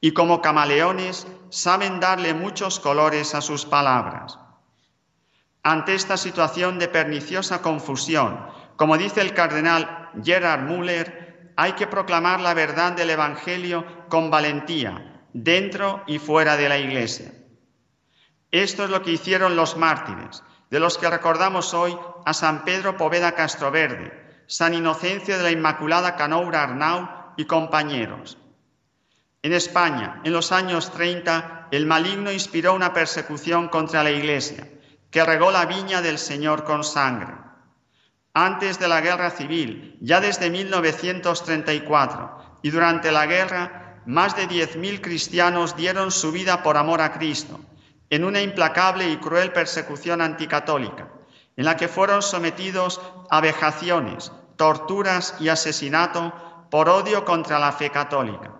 y 0.00 0.12
como 0.12 0.40
camaleones 0.40 1.26
saben 1.48 1.98
darle 1.98 2.32
muchos 2.32 2.78
colores 2.78 3.34
a 3.34 3.40
sus 3.40 3.66
palabras. 3.66 4.38
Ante 5.64 5.96
esta 5.96 6.16
situación 6.16 6.78
de 6.78 6.86
perniciosa 6.86 7.62
confusión, 7.62 8.46
como 8.76 8.96
dice 8.96 9.20
el 9.22 9.34
cardenal 9.34 10.10
Gerard 10.22 10.62
Müller, 10.62 11.29
hay 11.60 11.72
que 11.72 11.86
proclamar 11.86 12.40
la 12.40 12.54
verdad 12.54 12.92
del 12.92 13.10
Evangelio 13.10 13.84
con 14.08 14.30
valentía, 14.30 15.26
dentro 15.34 16.02
y 16.06 16.18
fuera 16.18 16.56
de 16.56 16.70
la 16.70 16.78
Iglesia. 16.78 17.34
Esto 18.50 18.84
es 18.84 18.88
lo 18.88 19.02
que 19.02 19.10
hicieron 19.10 19.56
los 19.56 19.76
mártires, 19.76 20.42
de 20.70 20.80
los 20.80 20.96
que 20.96 21.10
recordamos 21.10 21.74
hoy 21.74 21.94
a 22.24 22.32
San 22.32 22.64
Pedro 22.64 22.96
Poveda 22.96 23.32
Castroverde, 23.32 24.42
San 24.46 24.72
Inocencio 24.72 25.36
de 25.36 25.42
la 25.42 25.50
Inmaculada 25.50 26.16
Canoura 26.16 26.62
Arnau 26.62 27.34
y 27.36 27.44
compañeros. 27.44 28.38
En 29.42 29.52
España, 29.52 30.22
en 30.24 30.32
los 30.32 30.52
años 30.52 30.90
30, 30.92 31.68
el 31.72 31.84
maligno 31.84 32.32
inspiró 32.32 32.72
una 32.72 32.94
persecución 32.94 33.68
contra 33.68 34.02
la 34.02 34.12
Iglesia, 34.12 34.66
que 35.10 35.22
regó 35.22 35.50
la 35.50 35.66
viña 35.66 36.00
del 36.00 36.16
Señor 36.16 36.64
con 36.64 36.84
sangre. 36.84 37.49
Antes 38.34 38.78
de 38.78 38.88
la 38.88 39.00
guerra 39.00 39.30
civil, 39.30 39.96
ya 40.00 40.20
desde 40.20 40.50
1934, 40.50 42.58
y 42.62 42.70
durante 42.70 43.10
la 43.10 43.26
guerra, 43.26 44.02
más 44.06 44.36
de 44.36 44.48
10.000 44.48 45.00
cristianos 45.00 45.76
dieron 45.76 46.10
su 46.10 46.32
vida 46.32 46.62
por 46.62 46.76
amor 46.76 47.00
a 47.00 47.12
Cristo 47.12 47.60
en 48.10 48.24
una 48.24 48.42
implacable 48.42 49.08
y 49.08 49.16
cruel 49.18 49.52
persecución 49.52 50.20
anticatólica, 50.20 51.08
en 51.56 51.64
la 51.64 51.76
que 51.76 51.88
fueron 51.88 52.22
sometidos 52.22 53.00
a 53.30 53.40
vejaciones, 53.40 54.32
torturas 54.56 55.36
y 55.38 55.48
asesinato 55.48 56.34
por 56.70 56.88
odio 56.88 57.24
contra 57.24 57.58
la 57.58 57.72
fe 57.72 57.90
católica. 57.90 58.52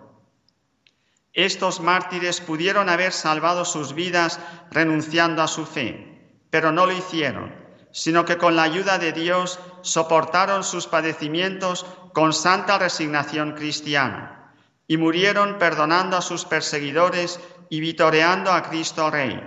Estos 1.33 1.81
mártires 1.81 2.41
pudieron 2.41 2.89
haber 2.89 3.11
salvado 3.11 3.65
sus 3.65 3.93
vidas 3.93 4.39
renunciando 4.71 5.41
a 5.41 5.47
su 5.47 5.65
fe, 5.65 6.39
pero 6.49 6.71
no 6.71 6.85
lo 6.85 6.93
hicieron, 6.93 7.53
sino 7.91 8.25
que 8.25 8.37
con 8.37 8.55
la 8.55 8.63
ayuda 8.63 8.97
de 8.97 9.11
Dios 9.11 9.59
soportaron 9.81 10.63
sus 10.63 10.87
padecimientos 10.87 11.85
con 12.13 12.33
santa 12.33 12.77
resignación 12.77 13.53
cristiana 13.53 14.53
y 14.87 14.97
murieron 14.97 15.57
perdonando 15.57 16.17
a 16.17 16.21
sus 16.21 16.45
perseguidores 16.45 17.39
y 17.69 17.79
vitoreando 17.79 18.51
a 18.51 18.63
Cristo 18.63 19.09
Rey, 19.09 19.41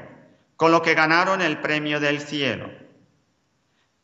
con 0.57 0.73
lo 0.73 0.81
que 0.81 0.95
ganaron 0.95 1.43
el 1.43 1.61
premio 1.61 2.01
del 2.01 2.21
cielo. 2.21 2.71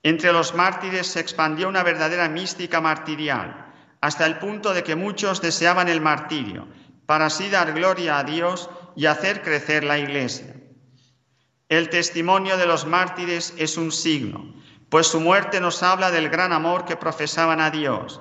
Entre 0.03 0.33
los 0.33 0.55
mártires 0.55 1.07
se 1.07 1.21
expandió 1.21 1.69
una 1.69 1.83
verdadera 1.83 2.29
mística 2.29 2.81
martirial, 2.81 3.67
hasta 4.01 4.27
el 4.27 4.39
punto 4.39 4.73
de 4.75 4.83
que 4.83 4.97
muchos 4.97 5.41
deseaban 5.41 5.89
el 5.89 6.01
martirio, 6.01 6.69
para 7.07 7.27
así 7.27 7.49
dar 7.49 7.73
gloria 7.73 8.19
a 8.19 8.25
Dios 8.25 8.71
y 8.95 9.07
hacer 9.07 9.43
crecer 9.43 9.85
la 9.85 9.99
Iglesia. 9.99 10.60
El 11.71 11.89
testimonio 11.89 12.57
de 12.57 12.67
los 12.67 12.85
mártires 12.85 13.55
es 13.57 13.77
un 13.77 13.93
signo, 13.93 14.53
pues 14.89 15.07
su 15.07 15.21
muerte 15.21 15.61
nos 15.61 15.85
habla 15.85 16.11
del 16.11 16.29
gran 16.29 16.53
amor 16.53 16.85
que 16.85 16.97
profesaban 16.97 17.61
a 17.61 17.71
Dios, 17.71 18.21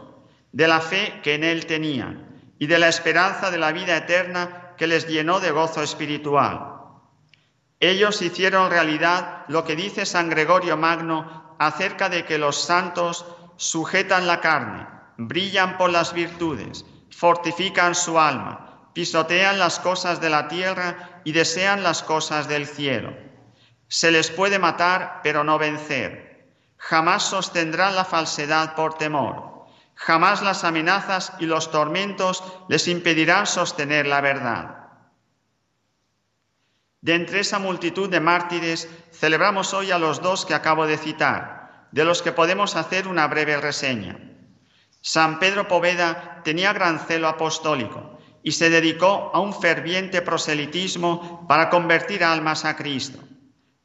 de 0.51 0.68
la 0.68 0.79
fe 0.82 1.20
que 1.24 1.34
en 1.34 1.44
Él 1.44 1.65
tenían 1.65 2.44
y 2.60 2.68
de 2.68 2.77
la 2.77 2.89
esperanza 2.89 3.50
de 3.50 3.58
la 3.58 3.72
vida 3.72 3.98
eterna 3.98 4.75
que 4.77 4.86
les 4.86 5.08
llenó 5.08 5.39
de 5.39 5.50
gozo 5.50 5.82
espiritual. 5.82 6.75
Ellos 7.79 8.22
hicieron 8.22 8.70
realidad 8.70 9.46
lo 9.48 9.63
que 9.63 9.75
dice 9.75 10.06
San 10.06 10.29
Gregorio 10.29 10.77
Magno 10.77 11.56
acerca 11.58 12.08
de 12.08 12.25
que 12.25 12.38
los 12.38 12.56
santos 12.56 13.25
sujetan 13.58 14.27
la 14.27 14.41
carne, 14.41 14.86
brillan 15.18 15.75
por 15.79 15.89
las 15.89 16.13
virtudes, 16.13 16.86
fortifican 17.10 17.96
su 17.96 18.20
alma, 18.20 18.91
pisotean 18.94 19.58
las 19.58 19.79
cosas 19.79 20.22
de 20.22 20.29
la 20.29 20.48
tierra 20.48 21.22
y 21.24 21.32
desean 21.32 21.82
las 21.82 22.03
cosas 22.03 22.48
del 22.48 22.68
cielo. 22.68 23.27
Se 23.89 24.12
les 24.12 24.29
puede 24.29 24.60
matar, 24.60 25.19
pero 25.24 25.43
no 25.43 25.58
vencer. 25.58 26.48
Jamás 26.77 27.24
sostendrán 27.24 27.96
la 27.96 28.05
falsedad 28.05 28.75
por 28.75 28.93
temor. 28.98 29.65
Jamás 29.96 30.41
las 30.41 30.63
amenazas 30.63 31.34
y 31.39 31.46
los 31.46 31.72
tormentos 31.72 32.43
les 32.69 32.88
impedirán 32.88 33.46
sostener 33.48 34.08
la 34.08 34.22
verdad. 34.22 34.79
De 37.01 37.15
entre 37.15 37.39
esa 37.39 37.60
multitud 37.60 38.10
de 38.10 38.19
mártires, 38.19 38.88
celebramos 39.12 39.74
hoy 39.74 39.91
a 39.91 39.98
los 39.98 40.22
dos 40.22 40.46
que 40.46 40.53
acabo 40.53 40.86
de 40.86 40.98
citar, 40.98 41.88
de 41.91 42.05
los 42.05 42.22
que 42.22 42.31
podemos 42.31 42.75
hacer 42.75 43.08
una 43.08 43.27
breve 43.27 43.58
reseña. 43.58 44.19
San 45.01 45.39
Pedro 45.39 45.67
Poveda 45.67 46.41
tenía 46.43 46.74
gran 46.74 47.00
celo 47.00 47.27
apostólico 47.27 48.19
y 48.43 48.51
se 48.51 48.69
dedicó 48.69 49.31
a 49.34 49.39
un 49.39 49.53
ferviente 49.53 50.22
proselitismo 50.22 51.48
para 51.48 51.69
convertir 51.69 52.24
almas 52.24 52.65
a 52.65 52.75
Cristo. 52.75 53.19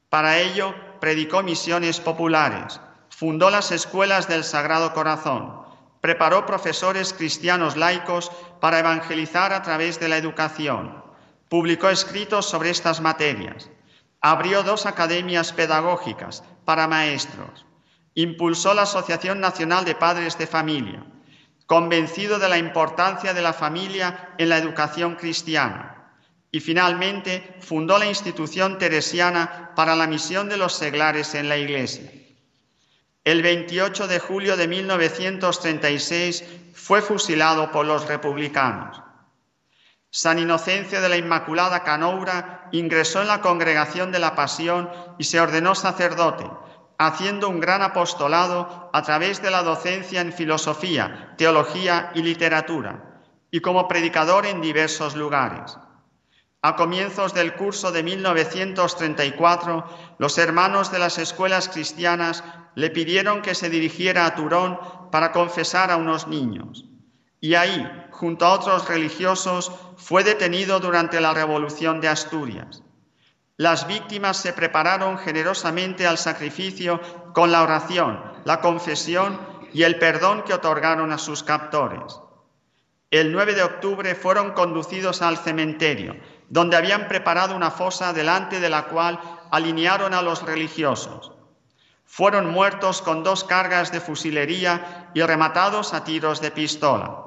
Para 0.09 0.39
ello, 0.39 0.73
predicó 0.99 1.43
misiones 1.43 1.99
populares, 1.99 2.79
fundó 3.09 3.49
las 3.49 3.71
escuelas 3.71 4.27
del 4.27 4.43
Sagrado 4.43 4.93
Corazón, 4.93 5.65
preparó 6.01 6.45
profesores 6.45 7.13
cristianos 7.13 7.75
laicos 7.75 8.31
para 8.59 8.79
evangelizar 8.79 9.53
a 9.53 9.61
través 9.61 9.99
de 9.99 10.07
la 10.07 10.17
educación, 10.17 11.03
publicó 11.49 11.89
escritos 11.89 12.45
sobre 12.45 12.69
estas 12.69 13.01
materias, 13.01 13.69
abrió 14.21 14.63
dos 14.63 14.85
academias 14.85 15.53
pedagógicas 15.53 16.43
para 16.63 16.87
maestros, 16.87 17.65
impulsó 18.13 18.73
la 18.73 18.83
Asociación 18.83 19.39
Nacional 19.39 19.85
de 19.85 19.95
Padres 19.95 20.37
de 20.37 20.47
Familia, 20.47 21.05
convencido 21.65 22.39
de 22.39 22.49
la 22.49 22.57
importancia 22.57 23.33
de 23.33 23.41
la 23.41 23.53
familia 23.53 24.33
en 24.37 24.49
la 24.49 24.57
educación 24.57 25.15
cristiana 25.15 26.11
y 26.51 26.59
finalmente 26.59 27.57
fundó 27.59 27.97
la 27.97 28.05
institución 28.05 28.77
teresiana 28.77 29.64
para 29.75 29.95
la 29.95 30.07
misión 30.07 30.49
de 30.49 30.57
los 30.57 30.73
seglares 30.73 31.35
en 31.35 31.49
la 31.49 31.57
Iglesia. 31.57 32.11
El 33.23 33.41
28 33.41 34.07
de 34.07 34.19
julio 34.19 34.55
de 34.55 34.67
1936 34.67 36.43
fue 36.73 37.01
fusilado 37.01 37.71
por 37.71 37.85
los 37.85 38.07
republicanos. 38.07 39.01
San 40.11 40.39
Inocencio 40.39 41.01
de 41.01 41.09
la 41.09 41.17
Inmaculada 41.17 41.83
Canoura 41.83 42.69
ingresó 42.71 43.21
en 43.21 43.27
la 43.27 43.41
congregación 43.41 44.11
de 44.11 44.19
la 44.19 44.35
Pasión 44.35 44.89
y 45.17 45.25
se 45.25 45.41
ordenó 45.41 45.75
sacerdote, 45.75 46.49
haciendo 46.97 47.49
un 47.49 47.59
gran 47.59 47.81
apostolado 47.81 48.89
a 48.93 49.01
través 49.01 49.41
de 49.41 49.51
la 49.51 49.63
docencia 49.63 50.21
en 50.21 50.31
filosofía, 50.31 51.33
teología 51.37 52.11
y 52.15 52.21
literatura, 52.21 53.21
y 53.51 53.59
como 53.59 53.87
predicador 53.87 54.45
en 54.45 54.61
diversos 54.61 55.15
lugares. 55.15 55.77
A 56.65 56.75
comienzos 56.75 57.35
del 57.35 57.53
curso 57.53 57.91
de 57.91 58.01
1934, 58.01 59.85
los 60.17 60.35
hermanos 60.39 60.91
de 60.91 60.97
las 60.97 61.19
escuelas 61.19 61.69
cristianas 61.69 62.43
le 62.73 62.89
pidieron 62.89 63.43
que 63.43 63.53
se 63.53 63.69
dirigiera 63.69 64.25
a 64.25 64.33
Turón 64.33 64.79
para 65.11 65.31
confesar 65.31 65.91
a 65.91 65.97
unos 65.97 66.25
niños. 66.25 66.85
Y 67.39 67.53
ahí, 67.53 67.87
junto 68.09 68.47
a 68.47 68.53
otros 68.53 68.89
religiosos, 68.89 69.71
fue 69.95 70.23
detenido 70.23 70.79
durante 70.79 71.21
la 71.21 71.35
Revolución 71.35 72.01
de 72.01 72.07
Asturias. 72.07 72.81
Las 73.57 73.85
víctimas 73.85 74.37
se 74.37 74.51
prepararon 74.51 75.19
generosamente 75.19 76.07
al 76.07 76.17
sacrificio 76.17 76.99
con 77.35 77.51
la 77.51 77.61
oración, 77.61 78.19
la 78.43 78.61
confesión 78.61 79.39
y 79.71 79.83
el 79.83 79.99
perdón 79.99 80.41
que 80.41 80.55
otorgaron 80.55 81.11
a 81.11 81.19
sus 81.19 81.43
captores. 81.43 82.21
El 83.11 83.31
9 83.31 83.53
de 83.53 83.61
octubre 83.61 84.15
fueron 84.15 84.53
conducidos 84.53 85.21
al 85.21 85.37
cementerio, 85.37 86.15
donde 86.49 86.77
habían 86.77 87.07
preparado 87.07 87.55
una 87.55 87.71
fosa 87.71 88.13
delante 88.13 88.59
de 88.59 88.69
la 88.69 88.85
cual 88.85 89.19
alinearon 89.51 90.13
a 90.13 90.21
los 90.21 90.43
religiosos. 90.43 91.31
Fueron 92.05 92.51
muertos 92.51 93.01
con 93.01 93.23
dos 93.23 93.43
cargas 93.43 93.91
de 93.91 93.99
fusilería 93.99 95.09
y 95.13 95.21
rematados 95.21 95.93
a 95.93 96.03
tiros 96.03 96.39
de 96.39 96.51
pistola. 96.51 97.23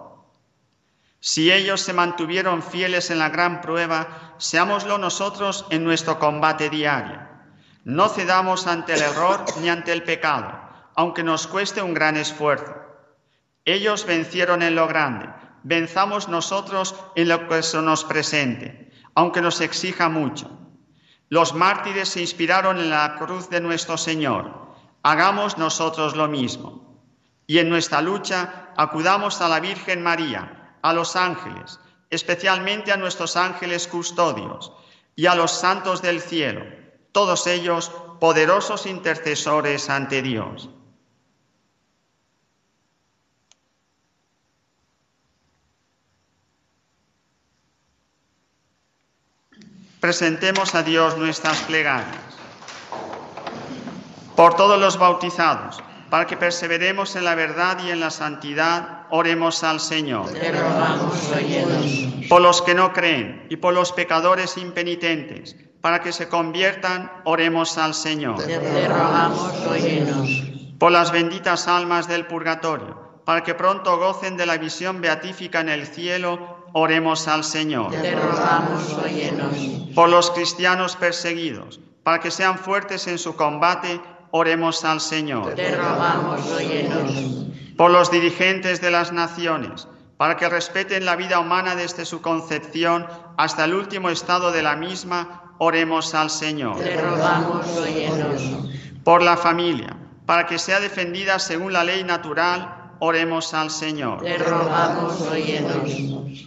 Si 1.20 1.52
ellos 1.52 1.80
se 1.80 1.92
mantuvieron 1.92 2.62
fieles 2.62 3.10
en 3.10 3.18
la 3.18 3.28
gran 3.28 3.60
prueba, 3.60 4.34
seámoslo 4.38 4.98
nosotros 4.98 5.66
en 5.70 5.82
nuestro 5.82 6.18
combate 6.18 6.70
diario. 6.70 7.20
No 7.84 8.08
cedamos 8.08 8.66
ante 8.66 8.94
el 8.94 9.02
error 9.02 9.44
ni 9.60 9.68
ante 9.68 9.92
el 9.92 10.04
pecado, 10.04 10.52
aunque 10.94 11.24
nos 11.24 11.48
cueste 11.48 11.82
un 11.82 11.92
gran 11.92 12.16
esfuerzo. 12.16 12.76
Ellos 13.64 14.06
vencieron 14.06 14.62
en 14.62 14.76
lo 14.76 14.86
grande, 14.86 15.28
venzamos 15.64 16.28
nosotros 16.28 16.94
en 17.16 17.28
lo 17.28 17.48
que 17.48 17.62
se 17.62 17.82
nos 17.82 18.04
presente 18.04 18.87
aunque 19.18 19.40
nos 19.40 19.60
exija 19.60 20.08
mucho. 20.08 20.48
Los 21.28 21.52
mártires 21.52 22.08
se 22.08 22.20
inspiraron 22.20 22.78
en 22.78 22.88
la 22.88 23.16
cruz 23.16 23.50
de 23.50 23.60
nuestro 23.60 23.98
Señor. 23.98 24.76
Hagamos 25.02 25.58
nosotros 25.58 26.14
lo 26.14 26.28
mismo. 26.28 27.02
Y 27.44 27.58
en 27.58 27.68
nuestra 27.68 28.00
lucha 28.00 28.68
acudamos 28.76 29.40
a 29.40 29.48
la 29.48 29.58
Virgen 29.58 30.04
María, 30.04 30.76
a 30.82 30.92
los 30.92 31.16
ángeles, 31.16 31.80
especialmente 32.10 32.92
a 32.92 32.96
nuestros 32.96 33.36
ángeles 33.36 33.88
custodios 33.88 34.70
y 35.16 35.26
a 35.26 35.34
los 35.34 35.50
santos 35.50 36.00
del 36.00 36.20
cielo, 36.20 36.64
todos 37.10 37.48
ellos 37.48 37.90
poderosos 38.20 38.86
intercesores 38.86 39.90
ante 39.90 40.22
Dios. 40.22 40.70
Presentemos 50.00 50.74
a 50.74 50.82
Dios 50.82 51.16
nuestras 51.16 51.58
plegarias. 51.62 52.16
Por 54.36 54.54
todos 54.54 54.78
los 54.78 54.98
bautizados, 54.98 55.82
para 56.10 56.26
que 56.26 56.36
perseveremos 56.36 57.16
en 57.16 57.24
la 57.24 57.34
verdad 57.34 57.78
y 57.84 57.90
en 57.90 58.00
la 58.00 58.10
santidad, 58.10 59.06
oremos 59.10 59.64
al 59.64 59.80
Señor. 59.80 60.30
Por 62.28 62.40
los 62.40 62.62
que 62.62 62.74
no 62.74 62.92
creen 62.92 63.46
y 63.50 63.56
por 63.56 63.74
los 63.74 63.92
pecadores 63.92 64.56
impenitentes, 64.56 65.56
para 65.80 66.00
que 66.00 66.12
se 66.12 66.28
conviertan, 66.28 67.10
oremos 67.24 67.76
al 67.78 67.94
Señor. 67.94 68.36
Por 70.78 70.92
las 70.92 71.10
benditas 71.10 71.66
almas 71.66 72.06
del 72.06 72.26
purgatorio, 72.26 73.20
para 73.24 73.42
que 73.42 73.54
pronto 73.54 73.98
gocen 73.98 74.36
de 74.36 74.46
la 74.46 74.56
visión 74.56 75.00
beatífica 75.00 75.60
en 75.60 75.68
el 75.68 75.86
cielo 75.86 76.57
oremos 76.72 77.28
al 77.28 77.44
Señor. 77.44 77.90
Te 77.90 78.14
rogamos, 78.14 78.96
Por 79.94 80.08
los 80.08 80.30
cristianos 80.30 80.96
perseguidos, 80.96 81.80
para 82.02 82.20
que 82.20 82.30
sean 82.30 82.58
fuertes 82.58 83.06
en 83.06 83.18
su 83.18 83.36
combate, 83.36 84.00
oremos 84.30 84.84
al 84.84 85.00
Señor. 85.00 85.54
Te 85.54 85.76
rogamos, 85.76 86.40
Por 87.76 87.90
los 87.90 88.10
dirigentes 88.10 88.80
de 88.80 88.90
las 88.90 89.12
naciones, 89.12 89.88
para 90.16 90.36
que 90.36 90.48
respeten 90.48 91.04
la 91.04 91.16
vida 91.16 91.38
humana 91.38 91.76
desde 91.76 92.04
su 92.04 92.20
concepción 92.20 93.06
hasta 93.36 93.64
el 93.64 93.74
último 93.74 94.10
estado 94.10 94.50
de 94.50 94.62
la 94.62 94.74
misma, 94.74 95.54
oremos 95.58 96.14
al 96.14 96.30
Señor. 96.30 96.78
Te 96.78 97.00
rogamos, 97.00 97.66
Por 99.04 99.22
la 99.22 99.36
familia, 99.36 99.96
para 100.26 100.46
que 100.46 100.58
sea 100.58 100.80
defendida 100.80 101.38
según 101.38 101.72
la 101.72 101.84
ley 101.84 102.04
natural 102.04 102.77
oremos 103.00 103.54
al 103.54 103.70
Señor. 103.70 104.22
Te 104.22 104.38
rogamos, 104.38 105.24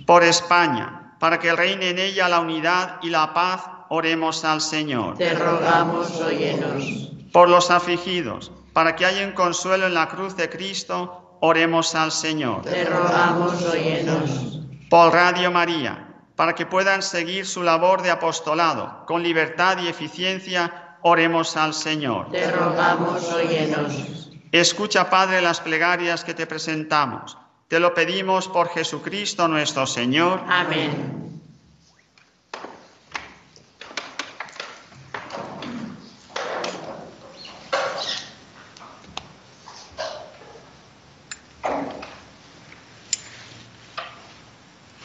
Por 0.05 0.23
España, 0.23 1.15
para 1.19 1.39
que 1.39 1.53
reine 1.53 1.89
en 1.89 1.99
ella 1.99 2.27
la 2.29 2.39
unidad 2.39 2.99
y 3.01 3.09
la 3.09 3.33
paz, 3.33 3.63
oremos 3.89 4.43
al 4.45 4.61
Señor. 4.61 5.17
Te 5.17 5.33
rogamos, 5.33 6.19
óyenos. 6.21 7.11
Por 7.31 7.49
los 7.49 7.71
afligidos, 7.71 8.51
para 8.73 8.95
que 8.95 9.05
hayan 9.05 9.33
consuelo 9.33 9.87
en 9.87 9.93
la 9.93 10.07
cruz 10.07 10.35
de 10.35 10.49
Cristo, 10.49 11.37
oremos 11.41 11.95
al 11.95 12.11
Señor. 12.11 12.61
Te 12.63 12.85
rogamos, 12.85 13.61
óyenos. 13.63 14.59
Por 14.89 15.13
Radio 15.13 15.51
María, 15.51 16.07
para 16.35 16.55
que 16.55 16.65
puedan 16.65 17.01
seguir 17.01 17.45
su 17.45 17.63
labor 17.63 18.01
de 18.01 18.11
apostolado 18.11 19.05
con 19.05 19.23
libertad 19.23 19.77
y 19.81 19.87
eficiencia, 19.87 20.97
oremos 21.01 21.55
al 21.55 21.73
Señor. 21.73 22.29
Te 22.31 22.49
rogamos, 22.51 23.31
óyenos. 23.31 24.20
Escucha, 24.51 25.09
Padre, 25.09 25.41
las 25.41 25.61
plegarias 25.61 26.25
que 26.25 26.33
te 26.33 26.45
presentamos. 26.45 27.37
Te 27.69 27.79
lo 27.79 27.93
pedimos 27.93 28.49
por 28.49 28.69
Jesucristo 28.69 29.47
nuestro 29.47 29.87
Señor. 29.87 30.41
Amén. 30.47 31.21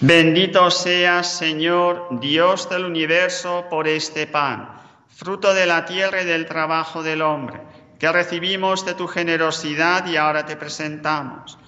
Bendito 0.00 0.70
seas, 0.70 1.38
Señor, 1.38 2.20
Dios 2.20 2.68
del 2.68 2.84
universo, 2.84 3.64
por 3.70 3.88
este 3.88 4.26
pan, 4.26 4.68
fruto 5.08 5.54
de 5.54 5.66
la 5.66 5.84
tierra 5.84 6.22
y 6.22 6.24
del 6.26 6.46
trabajo 6.46 7.02
del 7.02 7.22
hombre, 7.22 7.60
que 7.98 8.12
recibimos 8.12 8.84
de 8.84 8.94
tu 8.94 9.06
generosidad 9.06 10.06
y 10.06 10.16
ahora 10.16 10.44
te 10.44 10.56
presentamos. 10.56 11.58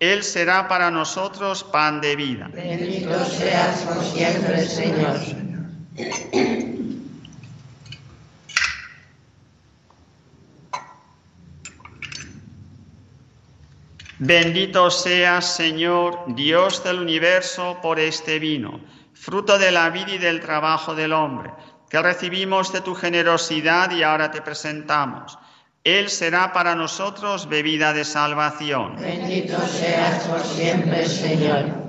Él 0.00 0.22
será 0.22 0.68
para 0.68 0.90
nosotros 0.90 1.64
pan 1.64 2.00
de 2.00 2.16
vida. 2.16 2.50
Bendito 2.52 3.24
seas 3.24 3.80
por 3.82 4.02
siempre, 4.02 4.66
Señor. 4.66 5.18
Bendito 14.18 14.90
seas, 14.90 15.54
Señor, 15.54 16.24
Dios 16.28 16.82
del 16.82 17.00
universo, 17.00 17.78
por 17.82 17.98
este 17.98 18.38
vino, 18.38 18.80
fruto 19.12 19.58
de 19.58 19.70
la 19.70 19.90
vida 19.90 20.12
y 20.12 20.18
del 20.18 20.40
trabajo 20.40 20.94
del 20.94 21.12
hombre, 21.12 21.52
que 21.90 22.00
recibimos 22.00 22.72
de 22.72 22.80
tu 22.80 22.94
generosidad 22.94 23.90
y 23.90 24.02
ahora 24.02 24.30
te 24.30 24.40
presentamos. 24.40 25.38
Él 25.84 26.08
será 26.08 26.54
para 26.54 26.74
nosotros 26.74 27.46
bebida 27.46 27.92
de 27.92 28.06
salvación. 28.06 28.96
Bendito 28.98 29.58
seas 29.66 30.24
por 30.26 30.40
siempre, 30.40 31.06
Señor. 31.06 31.83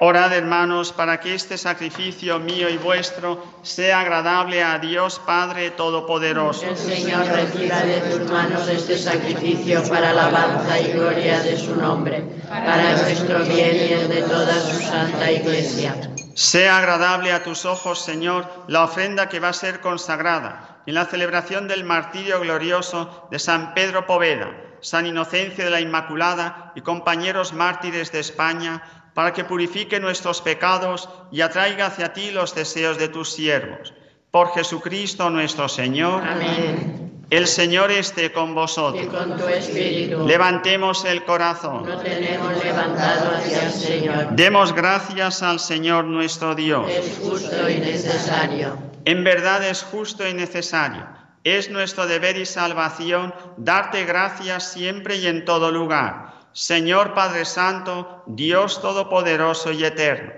Orad, 0.00 0.32
hermanos, 0.32 0.92
para 0.92 1.18
que 1.18 1.34
este 1.34 1.58
sacrificio 1.58 2.38
mío 2.38 2.68
y 2.68 2.76
vuestro 2.76 3.44
sea 3.62 3.98
agradable 3.98 4.62
a 4.62 4.78
Dios 4.78 5.20
Padre 5.26 5.72
Todopoderoso. 5.72 6.66
El 6.66 6.76
Señor 6.76 7.26
reciba 7.26 7.80
de 7.80 8.00
tus 8.02 8.30
manos 8.30 8.68
este 8.68 8.96
sacrificio 8.96 9.82
para 9.88 10.10
alabanza 10.10 10.78
y 10.78 10.92
gloria 10.92 11.42
de 11.42 11.58
su 11.58 11.74
nombre, 11.74 12.22
para 12.48 12.92
nuestro 12.92 13.40
bien 13.40 13.74
y 13.74 13.92
el 13.94 14.08
de 14.08 14.22
toda 14.22 14.60
su 14.60 14.80
santa 14.84 15.32
iglesia. 15.32 15.96
Sea 16.36 16.78
agradable 16.78 17.32
a 17.32 17.42
tus 17.42 17.64
ojos, 17.64 18.00
Señor, 18.00 18.46
la 18.68 18.84
ofrenda 18.84 19.28
que 19.28 19.40
va 19.40 19.48
a 19.48 19.52
ser 19.52 19.80
consagrada 19.80 20.80
en 20.86 20.94
la 20.94 21.06
celebración 21.06 21.66
del 21.66 21.82
martirio 21.82 22.38
glorioso 22.38 23.26
de 23.32 23.40
San 23.40 23.74
Pedro 23.74 24.06
Poveda, 24.06 24.52
San 24.80 25.06
Inocencio 25.06 25.64
de 25.64 25.70
la 25.70 25.80
Inmaculada 25.80 26.72
y 26.76 26.82
compañeros 26.82 27.52
mártires 27.52 28.12
de 28.12 28.20
España, 28.20 28.80
para 29.18 29.32
que 29.32 29.42
purifique 29.42 29.98
nuestros 29.98 30.40
pecados 30.40 31.08
y 31.32 31.40
atraiga 31.40 31.86
hacia 31.86 32.12
ti 32.12 32.30
los 32.30 32.54
deseos 32.54 32.98
de 32.98 33.08
tus 33.08 33.32
siervos. 33.32 33.92
Por 34.30 34.54
Jesucristo 34.54 35.28
nuestro 35.28 35.68
Señor. 35.68 36.22
Amén. 36.22 37.24
El 37.28 37.48
Señor 37.48 37.90
esté 37.90 38.30
con 38.30 38.50
Y 38.50 38.54
vosotros. 38.54 39.06
con 39.08 39.36
tu 39.36 39.48
espíritu 39.48 40.24
Levantemos 40.24 41.04
el 41.04 41.24
corazón. 41.24 41.84
lo 41.84 41.98
tenemos 41.98 42.64
levantado 42.64 43.34
hacia 43.34 43.64
el 43.64 43.72
Señor. 43.72 44.28
Demos 44.36 44.72
gracias 44.72 45.42
al 45.42 45.58
Señor 45.58 46.04
nuestro 46.04 46.54
Dios. 46.54 46.88
Es 46.88 47.18
justo 47.20 47.68
y 47.68 47.78
necesario. 47.80 48.78
En 49.04 49.24
verdad 49.24 49.64
es 49.64 49.82
justo 49.82 50.28
y 50.28 50.32
necesario. 50.32 51.04
Es 51.42 51.70
nuestro 51.70 52.06
deber 52.06 52.36
y 52.36 52.46
salvación 52.46 53.34
darte 53.56 54.04
gracias 54.04 54.70
siempre 54.70 55.16
y 55.16 55.26
en 55.26 55.44
todo 55.44 55.72
lugar. 55.72 56.37
Señor 56.58 57.14
Padre 57.14 57.44
Santo, 57.44 58.24
Dios 58.26 58.82
Todopoderoso 58.82 59.70
y 59.70 59.84
Eterno, 59.84 60.32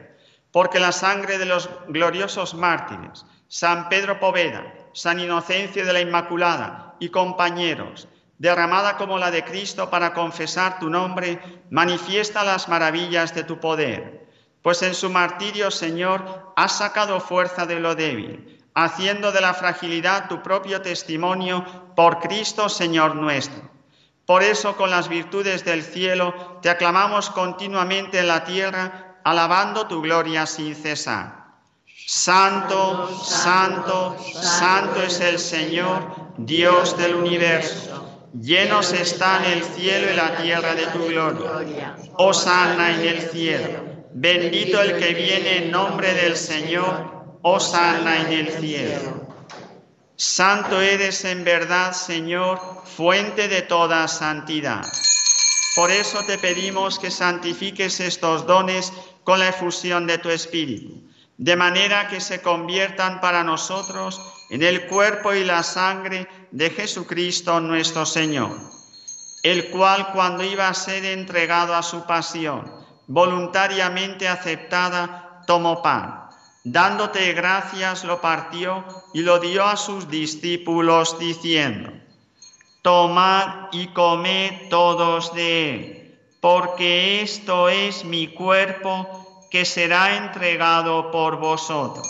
porque 0.52 0.78
la 0.78 0.92
sangre 0.92 1.38
de 1.38 1.46
los 1.46 1.70
gloriosos 1.88 2.52
mártires, 2.52 3.24
San 3.48 3.88
Pedro 3.88 4.20
Poveda, 4.20 4.70
San 4.92 5.18
Inocencio 5.18 5.86
de 5.86 5.94
la 5.94 6.02
Inmaculada 6.02 6.94
y 7.00 7.08
compañeros, 7.08 8.06
derramada 8.36 8.98
como 8.98 9.16
la 9.16 9.30
de 9.30 9.44
Cristo 9.44 9.88
para 9.88 10.12
confesar 10.12 10.78
tu 10.78 10.90
nombre, 10.90 11.40
manifiesta 11.70 12.44
las 12.44 12.68
maravillas 12.68 13.34
de 13.34 13.44
tu 13.44 13.58
poder. 13.58 14.28
Pues 14.60 14.82
en 14.82 14.94
su 14.94 15.08
martirio, 15.08 15.70
Señor, 15.70 16.52
has 16.54 16.76
sacado 16.76 17.18
fuerza 17.20 17.64
de 17.64 17.80
lo 17.80 17.94
débil, 17.94 18.62
haciendo 18.74 19.32
de 19.32 19.40
la 19.40 19.54
fragilidad 19.54 20.28
tu 20.28 20.42
propio 20.42 20.82
testimonio 20.82 21.64
por 21.96 22.18
Cristo, 22.18 22.68
Señor 22.68 23.16
nuestro. 23.16 23.79
Por 24.30 24.44
eso, 24.44 24.76
con 24.76 24.92
las 24.92 25.08
virtudes 25.08 25.64
del 25.64 25.82
cielo, 25.82 26.60
te 26.62 26.70
aclamamos 26.70 27.30
continuamente 27.30 28.20
en 28.20 28.28
la 28.28 28.44
tierra, 28.44 29.16
alabando 29.24 29.88
tu 29.88 30.00
gloria 30.02 30.46
sin 30.46 30.76
cesar. 30.76 31.46
Santo, 32.06 33.12
santo, 33.24 34.16
santo 34.32 35.02
es 35.02 35.18
el 35.18 35.40
Señor, 35.40 36.14
Dios 36.38 36.96
del 36.96 37.16
universo. 37.16 38.28
Llenos 38.40 38.92
están 38.92 39.44
el 39.46 39.64
cielo 39.64 40.12
y 40.12 40.14
la 40.14 40.36
tierra 40.36 40.76
de 40.76 40.86
tu 40.86 41.06
gloria. 41.06 41.96
Osana 42.14 42.94
en 42.94 43.00
el 43.00 43.22
cielo. 43.22 43.84
Bendito 44.14 44.80
el 44.80 44.96
que 44.96 45.12
viene 45.12 45.64
en 45.64 45.70
nombre 45.72 46.14
del 46.14 46.36
Señor. 46.36 47.24
Osana 47.42 48.20
en 48.20 48.32
el 48.32 48.48
cielo. 48.60 49.19
Santo 50.20 50.82
eres 50.82 51.24
en 51.24 51.44
verdad, 51.44 51.94
Señor, 51.94 52.60
fuente 52.84 53.48
de 53.48 53.62
toda 53.62 54.06
santidad. 54.06 54.84
Por 55.74 55.90
eso 55.90 56.22
te 56.26 56.36
pedimos 56.36 56.98
que 56.98 57.10
santifiques 57.10 58.00
estos 58.00 58.46
dones 58.46 58.92
con 59.24 59.38
la 59.38 59.48
efusión 59.48 60.06
de 60.06 60.18
tu 60.18 60.28
Espíritu, 60.28 61.08
de 61.38 61.56
manera 61.56 62.08
que 62.08 62.20
se 62.20 62.42
conviertan 62.42 63.22
para 63.22 63.42
nosotros 63.42 64.20
en 64.50 64.62
el 64.62 64.88
cuerpo 64.88 65.32
y 65.32 65.42
la 65.42 65.62
sangre 65.62 66.28
de 66.50 66.68
Jesucristo 66.68 67.58
nuestro 67.58 68.04
Señor, 68.04 68.58
el 69.42 69.70
cual 69.70 70.12
cuando 70.12 70.44
iba 70.44 70.68
a 70.68 70.74
ser 70.74 71.02
entregado 71.06 71.74
a 71.74 71.82
su 71.82 72.04
pasión, 72.04 72.70
voluntariamente 73.06 74.28
aceptada, 74.28 75.40
tomó 75.46 75.80
pan. 75.80 76.19
Dándote 76.64 77.32
gracias, 77.32 78.04
lo 78.04 78.20
partió 78.20 78.84
y 79.14 79.22
lo 79.22 79.38
dio 79.38 79.64
a 79.64 79.76
sus 79.76 80.10
discípulos, 80.10 81.18
diciendo, 81.18 81.90
Tomad 82.82 83.68
y 83.72 83.86
comed 83.88 84.68
todos 84.68 85.34
de 85.34 85.70
él, 85.70 86.18
porque 86.40 87.22
esto 87.22 87.70
es 87.70 88.04
mi 88.04 88.28
cuerpo 88.28 89.46
que 89.50 89.64
será 89.64 90.16
entregado 90.16 91.10
por 91.10 91.38
vosotros. 91.38 92.06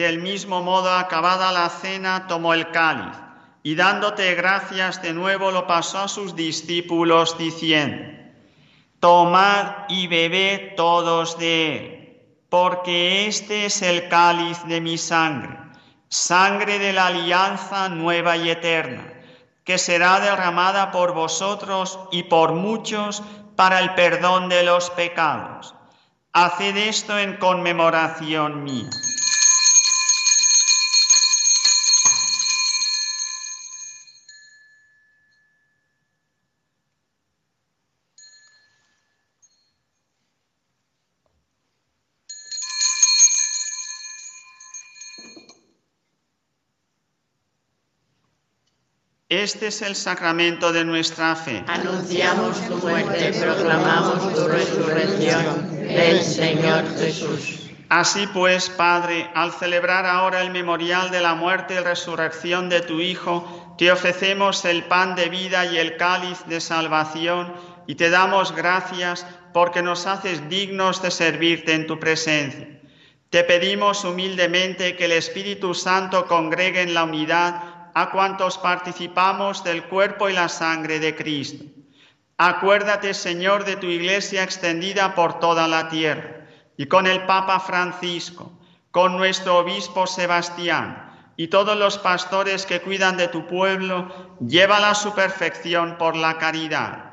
Del 0.00 0.18
mismo 0.18 0.62
modo, 0.62 0.90
acabada 0.94 1.52
la 1.52 1.68
cena, 1.68 2.26
tomó 2.26 2.54
el 2.54 2.70
cáliz 2.70 3.14
y 3.62 3.74
dándote 3.74 4.34
gracias 4.34 5.02
de 5.02 5.12
nuevo 5.12 5.50
lo 5.50 5.66
pasó 5.66 5.98
a 5.98 6.08
sus 6.08 6.34
discípulos 6.34 7.36
diciendo, 7.36 8.08
Tomad 8.98 9.90
y 9.90 10.06
bebed 10.06 10.74
todos 10.74 11.36
de 11.38 11.76
él, 11.76 12.16
porque 12.48 13.26
este 13.26 13.66
es 13.66 13.82
el 13.82 14.08
cáliz 14.08 14.64
de 14.64 14.80
mi 14.80 14.96
sangre, 14.96 15.58
sangre 16.08 16.78
de 16.78 16.94
la 16.94 17.08
alianza 17.08 17.90
nueva 17.90 18.38
y 18.38 18.48
eterna, 18.48 19.04
que 19.64 19.76
será 19.76 20.18
derramada 20.18 20.92
por 20.92 21.12
vosotros 21.12 21.98
y 22.10 22.22
por 22.22 22.54
muchos 22.54 23.22
para 23.54 23.80
el 23.80 23.92
perdón 23.92 24.48
de 24.48 24.62
los 24.62 24.88
pecados. 24.88 25.74
Haced 26.32 26.74
esto 26.78 27.18
en 27.18 27.36
conmemoración 27.36 28.64
mía. 28.64 28.88
Este 49.30 49.68
es 49.68 49.80
el 49.82 49.94
sacramento 49.94 50.72
de 50.72 50.84
nuestra 50.84 51.36
fe. 51.36 51.62
Anunciamos 51.68 52.60
tu 52.66 52.78
muerte, 52.78 53.32
proclamamos 53.40 54.34
tu 54.34 54.48
resurrección. 54.48 55.70
Ven, 55.82 56.24
Señor 56.24 56.98
Jesús. 56.98 57.70
Así 57.88 58.26
pues, 58.34 58.68
Padre, 58.70 59.30
al 59.36 59.52
celebrar 59.52 60.04
ahora 60.04 60.42
el 60.42 60.50
memorial 60.50 61.12
de 61.12 61.20
la 61.20 61.36
muerte 61.36 61.74
y 61.74 61.78
resurrección 61.78 62.68
de 62.68 62.80
tu 62.80 62.98
Hijo, 62.98 63.76
te 63.78 63.92
ofrecemos 63.92 64.64
el 64.64 64.82
pan 64.86 65.14
de 65.14 65.28
vida 65.28 65.64
y 65.64 65.78
el 65.78 65.96
cáliz 65.96 66.44
de 66.46 66.60
salvación 66.60 67.52
y 67.86 67.94
te 67.94 68.10
damos 68.10 68.52
gracias 68.52 69.24
porque 69.52 69.80
nos 69.80 70.08
haces 70.08 70.48
dignos 70.48 71.02
de 71.02 71.12
servirte 71.12 71.74
en 71.74 71.86
tu 71.86 72.00
presencia. 72.00 72.66
Te 73.30 73.44
pedimos 73.44 74.04
humildemente 74.04 74.96
que 74.96 75.04
el 75.04 75.12
Espíritu 75.12 75.72
Santo 75.72 76.26
congregue 76.26 76.82
en 76.82 76.94
la 76.94 77.04
unidad 77.04 77.62
a 77.94 78.10
cuantos 78.10 78.58
participamos 78.58 79.64
del 79.64 79.84
cuerpo 79.84 80.28
y 80.28 80.32
la 80.32 80.48
sangre 80.48 80.98
de 81.00 81.16
Cristo. 81.16 81.64
Acuérdate, 82.38 83.12
Señor, 83.12 83.64
de 83.64 83.76
tu 83.76 83.86
iglesia 83.86 84.42
extendida 84.42 85.14
por 85.14 85.40
toda 85.40 85.68
la 85.68 85.88
tierra, 85.88 86.46
y 86.76 86.86
con 86.86 87.06
el 87.06 87.26
Papa 87.26 87.60
Francisco, 87.60 88.52
con 88.90 89.16
nuestro 89.16 89.58
obispo 89.58 90.06
Sebastián, 90.06 91.32
y 91.36 91.48
todos 91.48 91.76
los 91.76 91.98
pastores 91.98 92.64
que 92.64 92.80
cuidan 92.80 93.16
de 93.16 93.28
tu 93.28 93.46
pueblo, 93.46 94.36
llévala 94.40 94.90
a 94.90 94.94
su 94.94 95.14
perfección 95.14 95.96
por 95.98 96.16
la 96.16 96.38
caridad. 96.38 97.12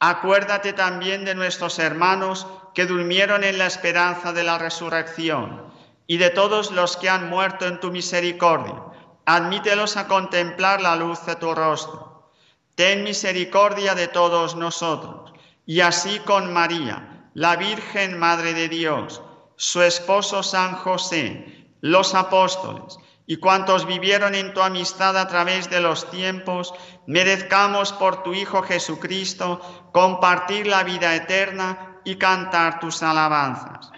Acuérdate 0.00 0.72
también 0.72 1.24
de 1.24 1.34
nuestros 1.34 1.78
hermanos 1.78 2.46
que 2.74 2.86
durmieron 2.86 3.44
en 3.44 3.58
la 3.58 3.66
esperanza 3.66 4.32
de 4.32 4.42
la 4.42 4.58
resurrección, 4.58 5.72
y 6.08 6.16
de 6.16 6.30
todos 6.30 6.72
los 6.72 6.96
que 6.96 7.08
han 7.08 7.30
muerto 7.30 7.66
en 7.66 7.78
tu 7.78 7.92
misericordia 7.92 8.91
admítelos 9.24 9.96
a 9.96 10.08
contemplar 10.08 10.80
la 10.80 10.96
luz 10.96 11.24
de 11.26 11.36
tu 11.36 11.54
rostro. 11.54 12.30
Ten 12.74 13.04
misericordia 13.04 13.94
de 13.94 14.08
todos 14.08 14.56
nosotros, 14.56 15.32
y 15.66 15.80
así 15.80 16.18
con 16.20 16.52
María, 16.52 17.28
la 17.34 17.56
Virgen 17.56 18.18
Madre 18.18 18.54
de 18.54 18.68
Dios, 18.68 19.22
su 19.56 19.82
esposo 19.82 20.42
San 20.42 20.74
José, 20.74 21.68
los 21.80 22.14
apóstoles, 22.14 22.98
y 23.26 23.36
cuantos 23.36 23.86
vivieron 23.86 24.34
en 24.34 24.52
tu 24.52 24.60
amistad 24.60 25.16
a 25.16 25.28
través 25.28 25.70
de 25.70 25.80
los 25.80 26.10
tiempos, 26.10 26.74
merezcamos 27.06 27.92
por 27.92 28.22
tu 28.22 28.34
Hijo 28.34 28.62
Jesucristo 28.62 29.60
compartir 29.92 30.66
la 30.66 30.82
vida 30.82 31.14
eterna 31.14 32.00
y 32.04 32.16
cantar 32.16 32.80
tus 32.80 33.02
alabanzas. 33.02 33.92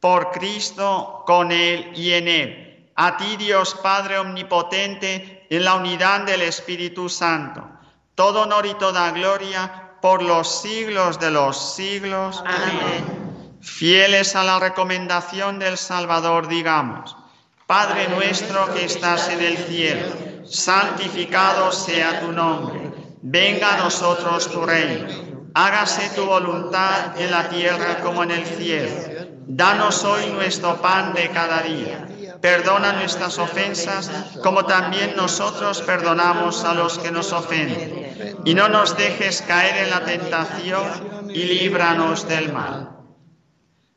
Por 0.00 0.30
Cristo, 0.30 1.22
con 1.26 1.50
Él 1.50 1.90
y 1.94 2.12
en 2.12 2.28
Él 2.28 2.67
a 3.00 3.16
ti 3.16 3.36
Dios 3.36 3.76
Padre 3.80 4.18
Omnipotente, 4.18 5.46
en 5.50 5.64
la 5.64 5.76
unidad 5.76 6.22
del 6.22 6.42
Espíritu 6.42 7.08
Santo, 7.08 7.64
todo 8.16 8.42
honor 8.42 8.66
y 8.66 8.74
toda 8.74 9.12
gloria 9.12 9.92
por 10.02 10.20
los 10.20 10.62
siglos 10.62 11.20
de 11.20 11.30
los 11.30 11.76
siglos. 11.76 12.42
Amén. 12.44 13.58
Fieles 13.60 14.34
a 14.34 14.42
la 14.42 14.58
recomendación 14.58 15.60
del 15.60 15.78
Salvador, 15.78 16.48
digamos, 16.48 17.16
Padre 17.68 18.08
nuestro 18.08 18.74
que 18.74 18.86
estás 18.86 19.28
en 19.28 19.42
el 19.42 19.56
cielo, 19.58 20.44
santificado 20.44 21.70
sea 21.70 22.18
tu 22.18 22.32
nombre, 22.32 22.80
venga 23.22 23.74
a 23.74 23.78
nosotros 23.78 24.50
tu 24.50 24.66
reino, 24.66 25.06
hágase 25.54 26.10
tu 26.16 26.26
voluntad 26.26 27.16
en 27.16 27.30
la 27.30 27.48
tierra 27.48 28.00
como 28.00 28.24
en 28.24 28.32
el 28.32 28.44
cielo. 28.44 28.90
Danos 29.46 30.02
hoy 30.04 30.26
nuestro 30.32 30.82
pan 30.82 31.14
de 31.14 31.28
cada 31.28 31.62
día 31.62 32.08
Perdona 32.40 32.92
nuestras 32.92 33.38
ofensas 33.38 34.10
como 34.42 34.64
también 34.64 35.16
nosotros 35.16 35.82
perdonamos 35.82 36.64
a 36.64 36.74
los 36.74 36.98
que 36.98 37.10
nos 37.10 37.32
ofenden. 37.32 38.38
Y 38.44 38.54
no 38.54 38.68
nos 38.68 38.96
dejes 38.96 39.42
caer 39.42 39.84
en 39.84 39.90
la 39.90 40.04
tentación 40.04 41.30
y 41.30 41.44
líbranos 41.44 42.28
del 42.28 42.52
mal. 42.52 42.90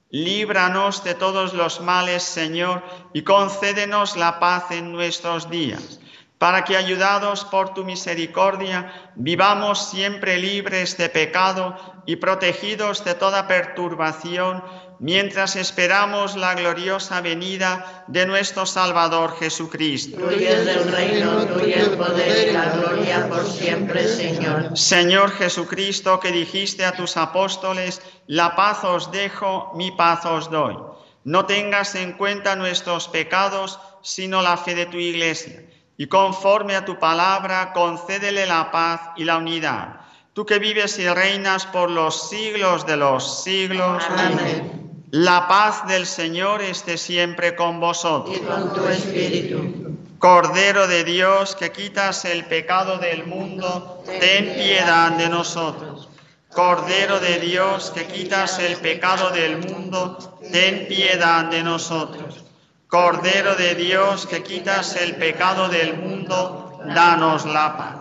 Líbranos 0.09 1.03
de 1.03 1.13
todos 1.13 1.53
los 1.53 1.79
males, 1.79 2.23
Señor, 2.23 2.83
y 3.13 3.21
concédenos 3.21 4.17
la 4.17 4.39
paz 4.39 4.71
en 4.71 4.91
nuestros 4.91 5.49
días, 5.49 6.01
para 6.37 6.65
que, 6.65 6.75
ayudados 6.75 7.45
por 7.45 7.73
tu 7.73 7.85
misericordia, 7.85 8.91
vivamos 9.15 9.89
siempre 9.89 10.37
libres 10.37 10.97
de 10.97 11.07
pecado 11.07 11.77
y 12.05 12.17
protegidos 12.17 13.03
de 13.05 13.15
toda 13.15 13.47
perturbación 13.47 14.63
mientras 14.99 15.55
esperamos 15.55 16.35
la 16.35 16.53
gloriosa 16.53 17.21
venida 17.21 18.05
de 18.07 18.25
nuestro 18.25 18.65
Salvador 18.65 19.35
Jesucristo. 19.37 20.17
Tuyo 20.17 20.49
es 20.49 20.67
el 20.67 20.91
reino, 20.91 21.45
tuyo 21.47 21.75
el 21.75 21.97
poder 21.97 22.49
y 22.49 22.51
la 22.53 22.69
gloria 22.69 23.27
por 23.27 23.45
siempre, 23.45 24.07
Señor. 24.07 24.77
Señor 24.77 25.31
Jesucristo, 25.31 26.19
que 26.19 26.31
dijiste 26.31 26.85
a 26.85 26.91
tus 26.91 27.17
apóstoles, 27.17 28.01
la 28.27 28.55
paz 28.55 28.83
os 28.83 29.11
dejo, 29.11 29.71
mi 29.75 29.91
paz 29.91 30.25
os 30.25 30.51
doy. 30.51 30.77
No 31.23 31.45
tengas 31.45 31.95
en 31.95 32.13
cuenta 32.13 32.55
nuestros 32.55 33.07
pecados, 33.07 33.79
sino 34.01 34.41
la 34.41 34.57
fe 34.57 34.75
de 34.75 34.85
tu 34.85 34.97
iglesia. 34.97 35.63
Y 35.97 36.07
conforme 36.07 36.75
a 36.75 36.85
tu 36.85 36.97
palabra, 36.97 37.73
concédele 37.73 38.45
la 38.45 38.71
paz 38.71 39.01
y 39.15 39.23
la 39.23 39.37
unidad. 39.37 40.01
Tú 40.33 40.45
que 40.45 40.59
vives 40.59 40.97
y 40.97 41.07
reinas 41.09 41.65
por 41.65 41.91
los 41.91 42.29
siglos 42.29 42.85
de 42.85 42.95
los 42.95 43.43
siglos. 43.43 44.01
Amén. 44.09 44.81
La 45.11 45.45
paz 45.49 45.85
del 45.87 46.05
Señor 46.05 46.61
esté 46.61 46.97
siempre 46.97 47.53
con 47.53 47.81
vosotros. 47.81 48.37
Y 48.37 48.39
con 48.39 48.73
tu 48.73 48.87
espíritu. 48.87 49.97
Cordero 50.19 50.87
de 50.87 51.03
Dios, 51.03 51.55
que 51.57 51.73
quitas 51.73 52.23
el 52.23 52.45
pecado 52.45 52.97
del 52.97 53.25
mundo, 53.25 54.03
ten 54.05 54.53
piedad 54.53 55.11
de 55.11 55.27
nosotros. 55.27 56.07
Cordero 56.53 57.19
de 57.19 57.39
Dios, 57.39 57.91
que 57.91 58.05
quitas 58.05 58.57
el 58.59 58.77
pecado 58.77 59.31
del 59.31 59.57
mundo, 59.57 60.37
ten 60.49 60.87
piedad 60.87 61.45
de 61.45 61.61
nosotros. 61.63 62.45
Cordero 62.87 63.55
de 63.55 63.75
Dios, 63.75 64.27
que 64.27 64.43
quitas 64.43 64.95
el 64.95 65.15
pecado 65.15 65.67
del 65.67 65.97
mundo, 65.97 66.79
danos 66.85 67.45
la 67.45 67.75
paz. 67.77 68.00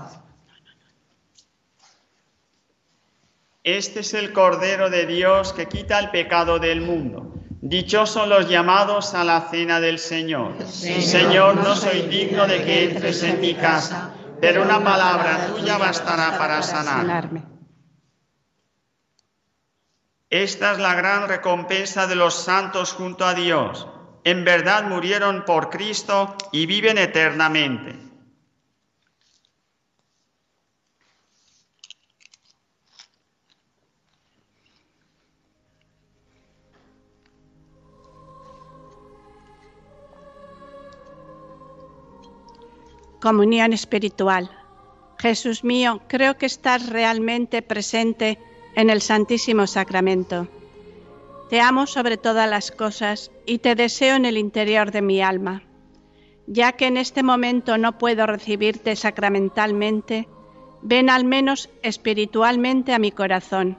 Este 3.62 4.00
es 4.00 4.14
el 4.14 4.32
Cordero 4.32 4.88
de 4.88 5.04
Dios 5.04 5.52
que 5.52 5.66
quita 5.66 5.98
el 5.98 6.10
pecado 6.10 6.58
del 6.58 6.80
mundo. 6.80 7.34
Dichosos 7.60 8.26
los 8.26 8.48
llamados 8.48 9.12
a 9.12 9.22
la 9.22 9.48
cena 9.50 9.80
del 9.80 9.98
Señor. 9.98 10.66
Señor, 10.66 11.56
no 11.56 11.76
soy 11.76 12.02
digno 12.02 12.46
de 12.46 12.64
que 12.64 12.84
entres 12.84 13.22
en 13.22 13.38
mi 13.38 13.54
casa, 13.54 14.14
pero 14.40 14.62
una 14.62 14.82
palabra 14.82 15.48
tuya 15.48 15.76
bastará 15.76 16.38
para 16.38 16.62
sanarme. 16.62 17.44
Esta 20.30 20.72
es 20.72 20.78
la 20.78 20.94
gran 20.94 21.28
recompensa 21.28 22.06
de 22.06 22.14
los 22.14 22.34
santos 22.34 22.94
junto 22.94 23.26
a 23.26 23.34
Dios. 23.34 23.86
En 24.24 24.44
verdad 24.44 24.84
murieron 24.84 25.44
por 25.44 25.68
Cristo 25.68 26.34
y 26.50 26.64
viven 26.64 26.96
eternamente. 26.96 28.09
Comunión 43.20 43.74
espiritual. 43.74 44.50
Jesús 45.18 45.62
mío, 45.62 46.00
creo 46.08 46.38
que 46.38 46.46
estás 46.46 46.88
realmente 46.88 47.60
presente 47.60 48.38
en 48.74 48.88
el 48.88 49.02
Santísimo 49.02 49.66
Sacramento. 49.66 50.48
Te 51.50 51.60
amo 51.60 51.86
sobre 51.86 52.16
todas 52.16 52.48
las 52.48 52.70
cosas 52.70 53.30
y 53.44 53.58
te 53.58 53.74
deseo 53.74 54.16
en 54.16 54.24
el 54.24 54.38
interior 54.38 54.90
de 54.90 55.02
mi 55.02 55.20
alma. 55.20 55.62
Ya 56.46 56.72
que 56.72 56.86
en 56.86 56.96
este 56.96 57.22
momento 57.22 57.76
no 57.76 57.98
puedo 57.98 58.24
recibirte 58.24 58.96
sacramentalmente, 58.96 60.26
ven 60.80 61.10
al 61.10 61.24
menos 61.24 61.68
espiritualmente 61.82 62.94
a 62.94 62.98
mi 62.98 63.10
corazón. 63.10 63.76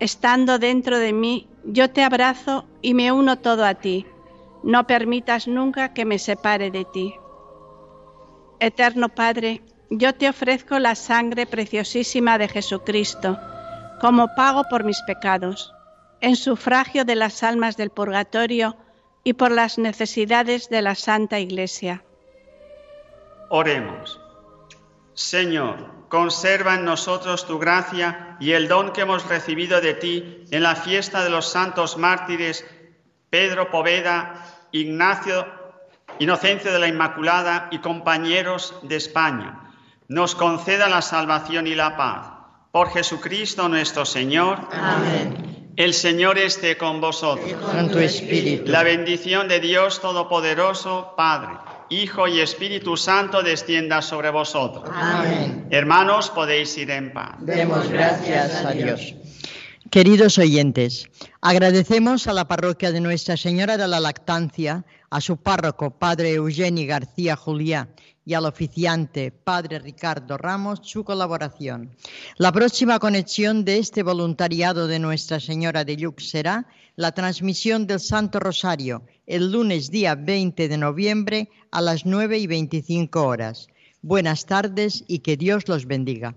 Estando 0.00 0.58
dentro 0.58 0.98
de 0.98 1.14
mí, 1.14 1.48
yo 1.64 1.88
te 1.88 2.02
abrazo 2.02 2.66
y 2.82 2.92
me 2.92 3.10
uno 3.10 3.38
todo 3.38 3.64
a 3.64 3.76
ti. 3.76 4.04
No 4.62 4.86
permitas 4.86 5.48
nunca 5.48 5.94
que 5.94 6.04
me 6.04 6.18
separe 6.18 6.70
de 6.70 6.84
ti. 6.84 7.14
Eterno 8.60 9.08
Padre, 9.08 9.62
yo 9.90 10.14
te 10.14 10.28
ofrezco 10.28 10.78
la 10.78 10.94
sangre 10.94 11.46
preciosísima 11.46 12.38
de 12.38 12.48
Jesucristo 12.48 13.38
como 14.00 14.34
pago 14.34 14.64
por 14.68 14.84
mis 14.84 15.00
pecados, 15.02 15.72
en 16.20 16.36
sufragio 16.36 17.04
de 17.04 17.14
las 17.14 17.42
almas 17.42 17.76
del 17.76 17.90
purgatorio 17.90 18.76
y 19.22 19.34
por 19.34 19.50
las 19.50 19.78
necesidades 19.78 20.68
de 20.68 20.82
la 20.82 20.94
Santa 20.94 21.38
Iglesia. 21.38 22.04
Oremos. 23.48 24.20
Señor, 25.14 26.08
conserva 26.08 26.74
en 26.74 26.84
nosotros 26.84 27.46
tu 27.46 27.58
gracia 27.58 28.36
y 28.40 28.52
el 28.52 28.68
don 28.68 28.92
que 28.92 29.02
hemos 29.02 29.26
recibido 29.28 29.80
de 29.80 29.94
ti 29.94 30.44
en 30.50 30.62
la 30.62 30.74
fiesta 30.74 31.22
de 31.22 31.30
los 31.30 31.48
santos 31.48 31.96
mártires 31.96 32.64
Pedro 33.30 33.70
Poveda, 33.70 34.44
Ignacio 34.72 35.46
Inocencia 36.18 36.72
de 36.72 36.78
la 36.78 36.88
Inmaculada 36.88 37.68
y 37.70 37.78
compañeros 37.78 38.74
de 38.82 38.96
España, 38.96 39.72
nos 40.08 40.34
conceda 40.34 40.88
la 40.88 41.02
salvación 41.02 41.66
y 41.66 41.74
la 41.74 41.96
paz. 41.96 42.28
Por 42.70 42.90
Jesucristo 42.90 43.68
nuestro 43.68 44.04
Señor. 44.04 44.58
Amén. 44.72 45.72
El 45.76 45.92
Señor 45.92 46.38
esté 46.38 46.76
con 46.76 47.00
vosotros. 47.00 47.52
Con 47.54 47.90
tu 47.90 47.98
espíritu. 47.98 48.70
La 48.70 48.84
bendición 48.84 49.48
de 49.48 49.58
Dios 49.58 50.00
Todopoderoso, 50.00 51.14
Padre, 51.16 51.56
Hijo 51.90 52.28
y 52.28 52.40
Espíritu 52.40 52.96
Santo 52.96 53.42
descienda 53.42 54.00
sobre 54.00 54.30
vosotros. 54.30 54.88
Amén. 54.92 55.66
Hermanos, 55.70 56.30
podéis 56.30 56.76
ir 56.78 56.90
en 56.90 57.12
paz. 57.12 57.36
Demos 57.40 57.88
gracias 57.88 58.64
a 58.64 58.70
Dios. 58.70 59.14
Queridos 59.94 60.38
oyentes, 60.38 61.08
agradecemos 61.40 62.26
a 62.26 62.32
la 62.32 62.48
parroquia 62.48 62.90
de 62.90 63.00
Nuestra 63.00 63.36
Señora 63.36 63.76
de 63.76 63.86
la 63.86 64.00
Lactancia, 64.00 64.84
a 65.08 65.20
su 65.20 65.36
párroco, 65.36 65.92
Padre 65.92 66.32
Eugenio 66.32 66.88
García 66.88 67.36
Juliá, 67.36 67.88
y 68.26 68.34
al 68.34 68.44
oficiante, 68.44 69.30
Padre 69.30 69.78
Ricardo 69.78 70.36
Ramos, 70.36 70.80
su 70.82 71.04
colaboración. 71.04 71.94
La 72.38 72.50
próxima 72.50 72.98
conexión 72.98 73.64
de 73.64 73.78
este 73.78 74.02
voluntariado 74.02 74.88
de 74.88 74.98
Nuestra 74.98 75.38
Señora 75.38 75.84
de 75.84 75.96
Lluc 75.96 76.18
será 76.18 76.66
la 76.96 77.12
transmisión 77.12 77.86
del 77.86 78.00
Santo 78.00 78.40
Rosario 78.40 79.04
el 79.28 79.52
lunes 79.52 79.92
día 79.92 80.16
20 80.16 80.66
de 80.66 80.76
noviembre 80.76 81.50
a 81.70 81.80
las 81.80 82.04
9 82.04 82.36
y 82.40 82.48
25 82.48 83.22
horas. 83.22 83.68
Buenas 84.02 84.44
tardes 84.46 85.04
y 85.06 85.20
que 85.20 85.36
Dios 85.36 85.68
los 85.68 85.86
bendiga. 85.86 86.34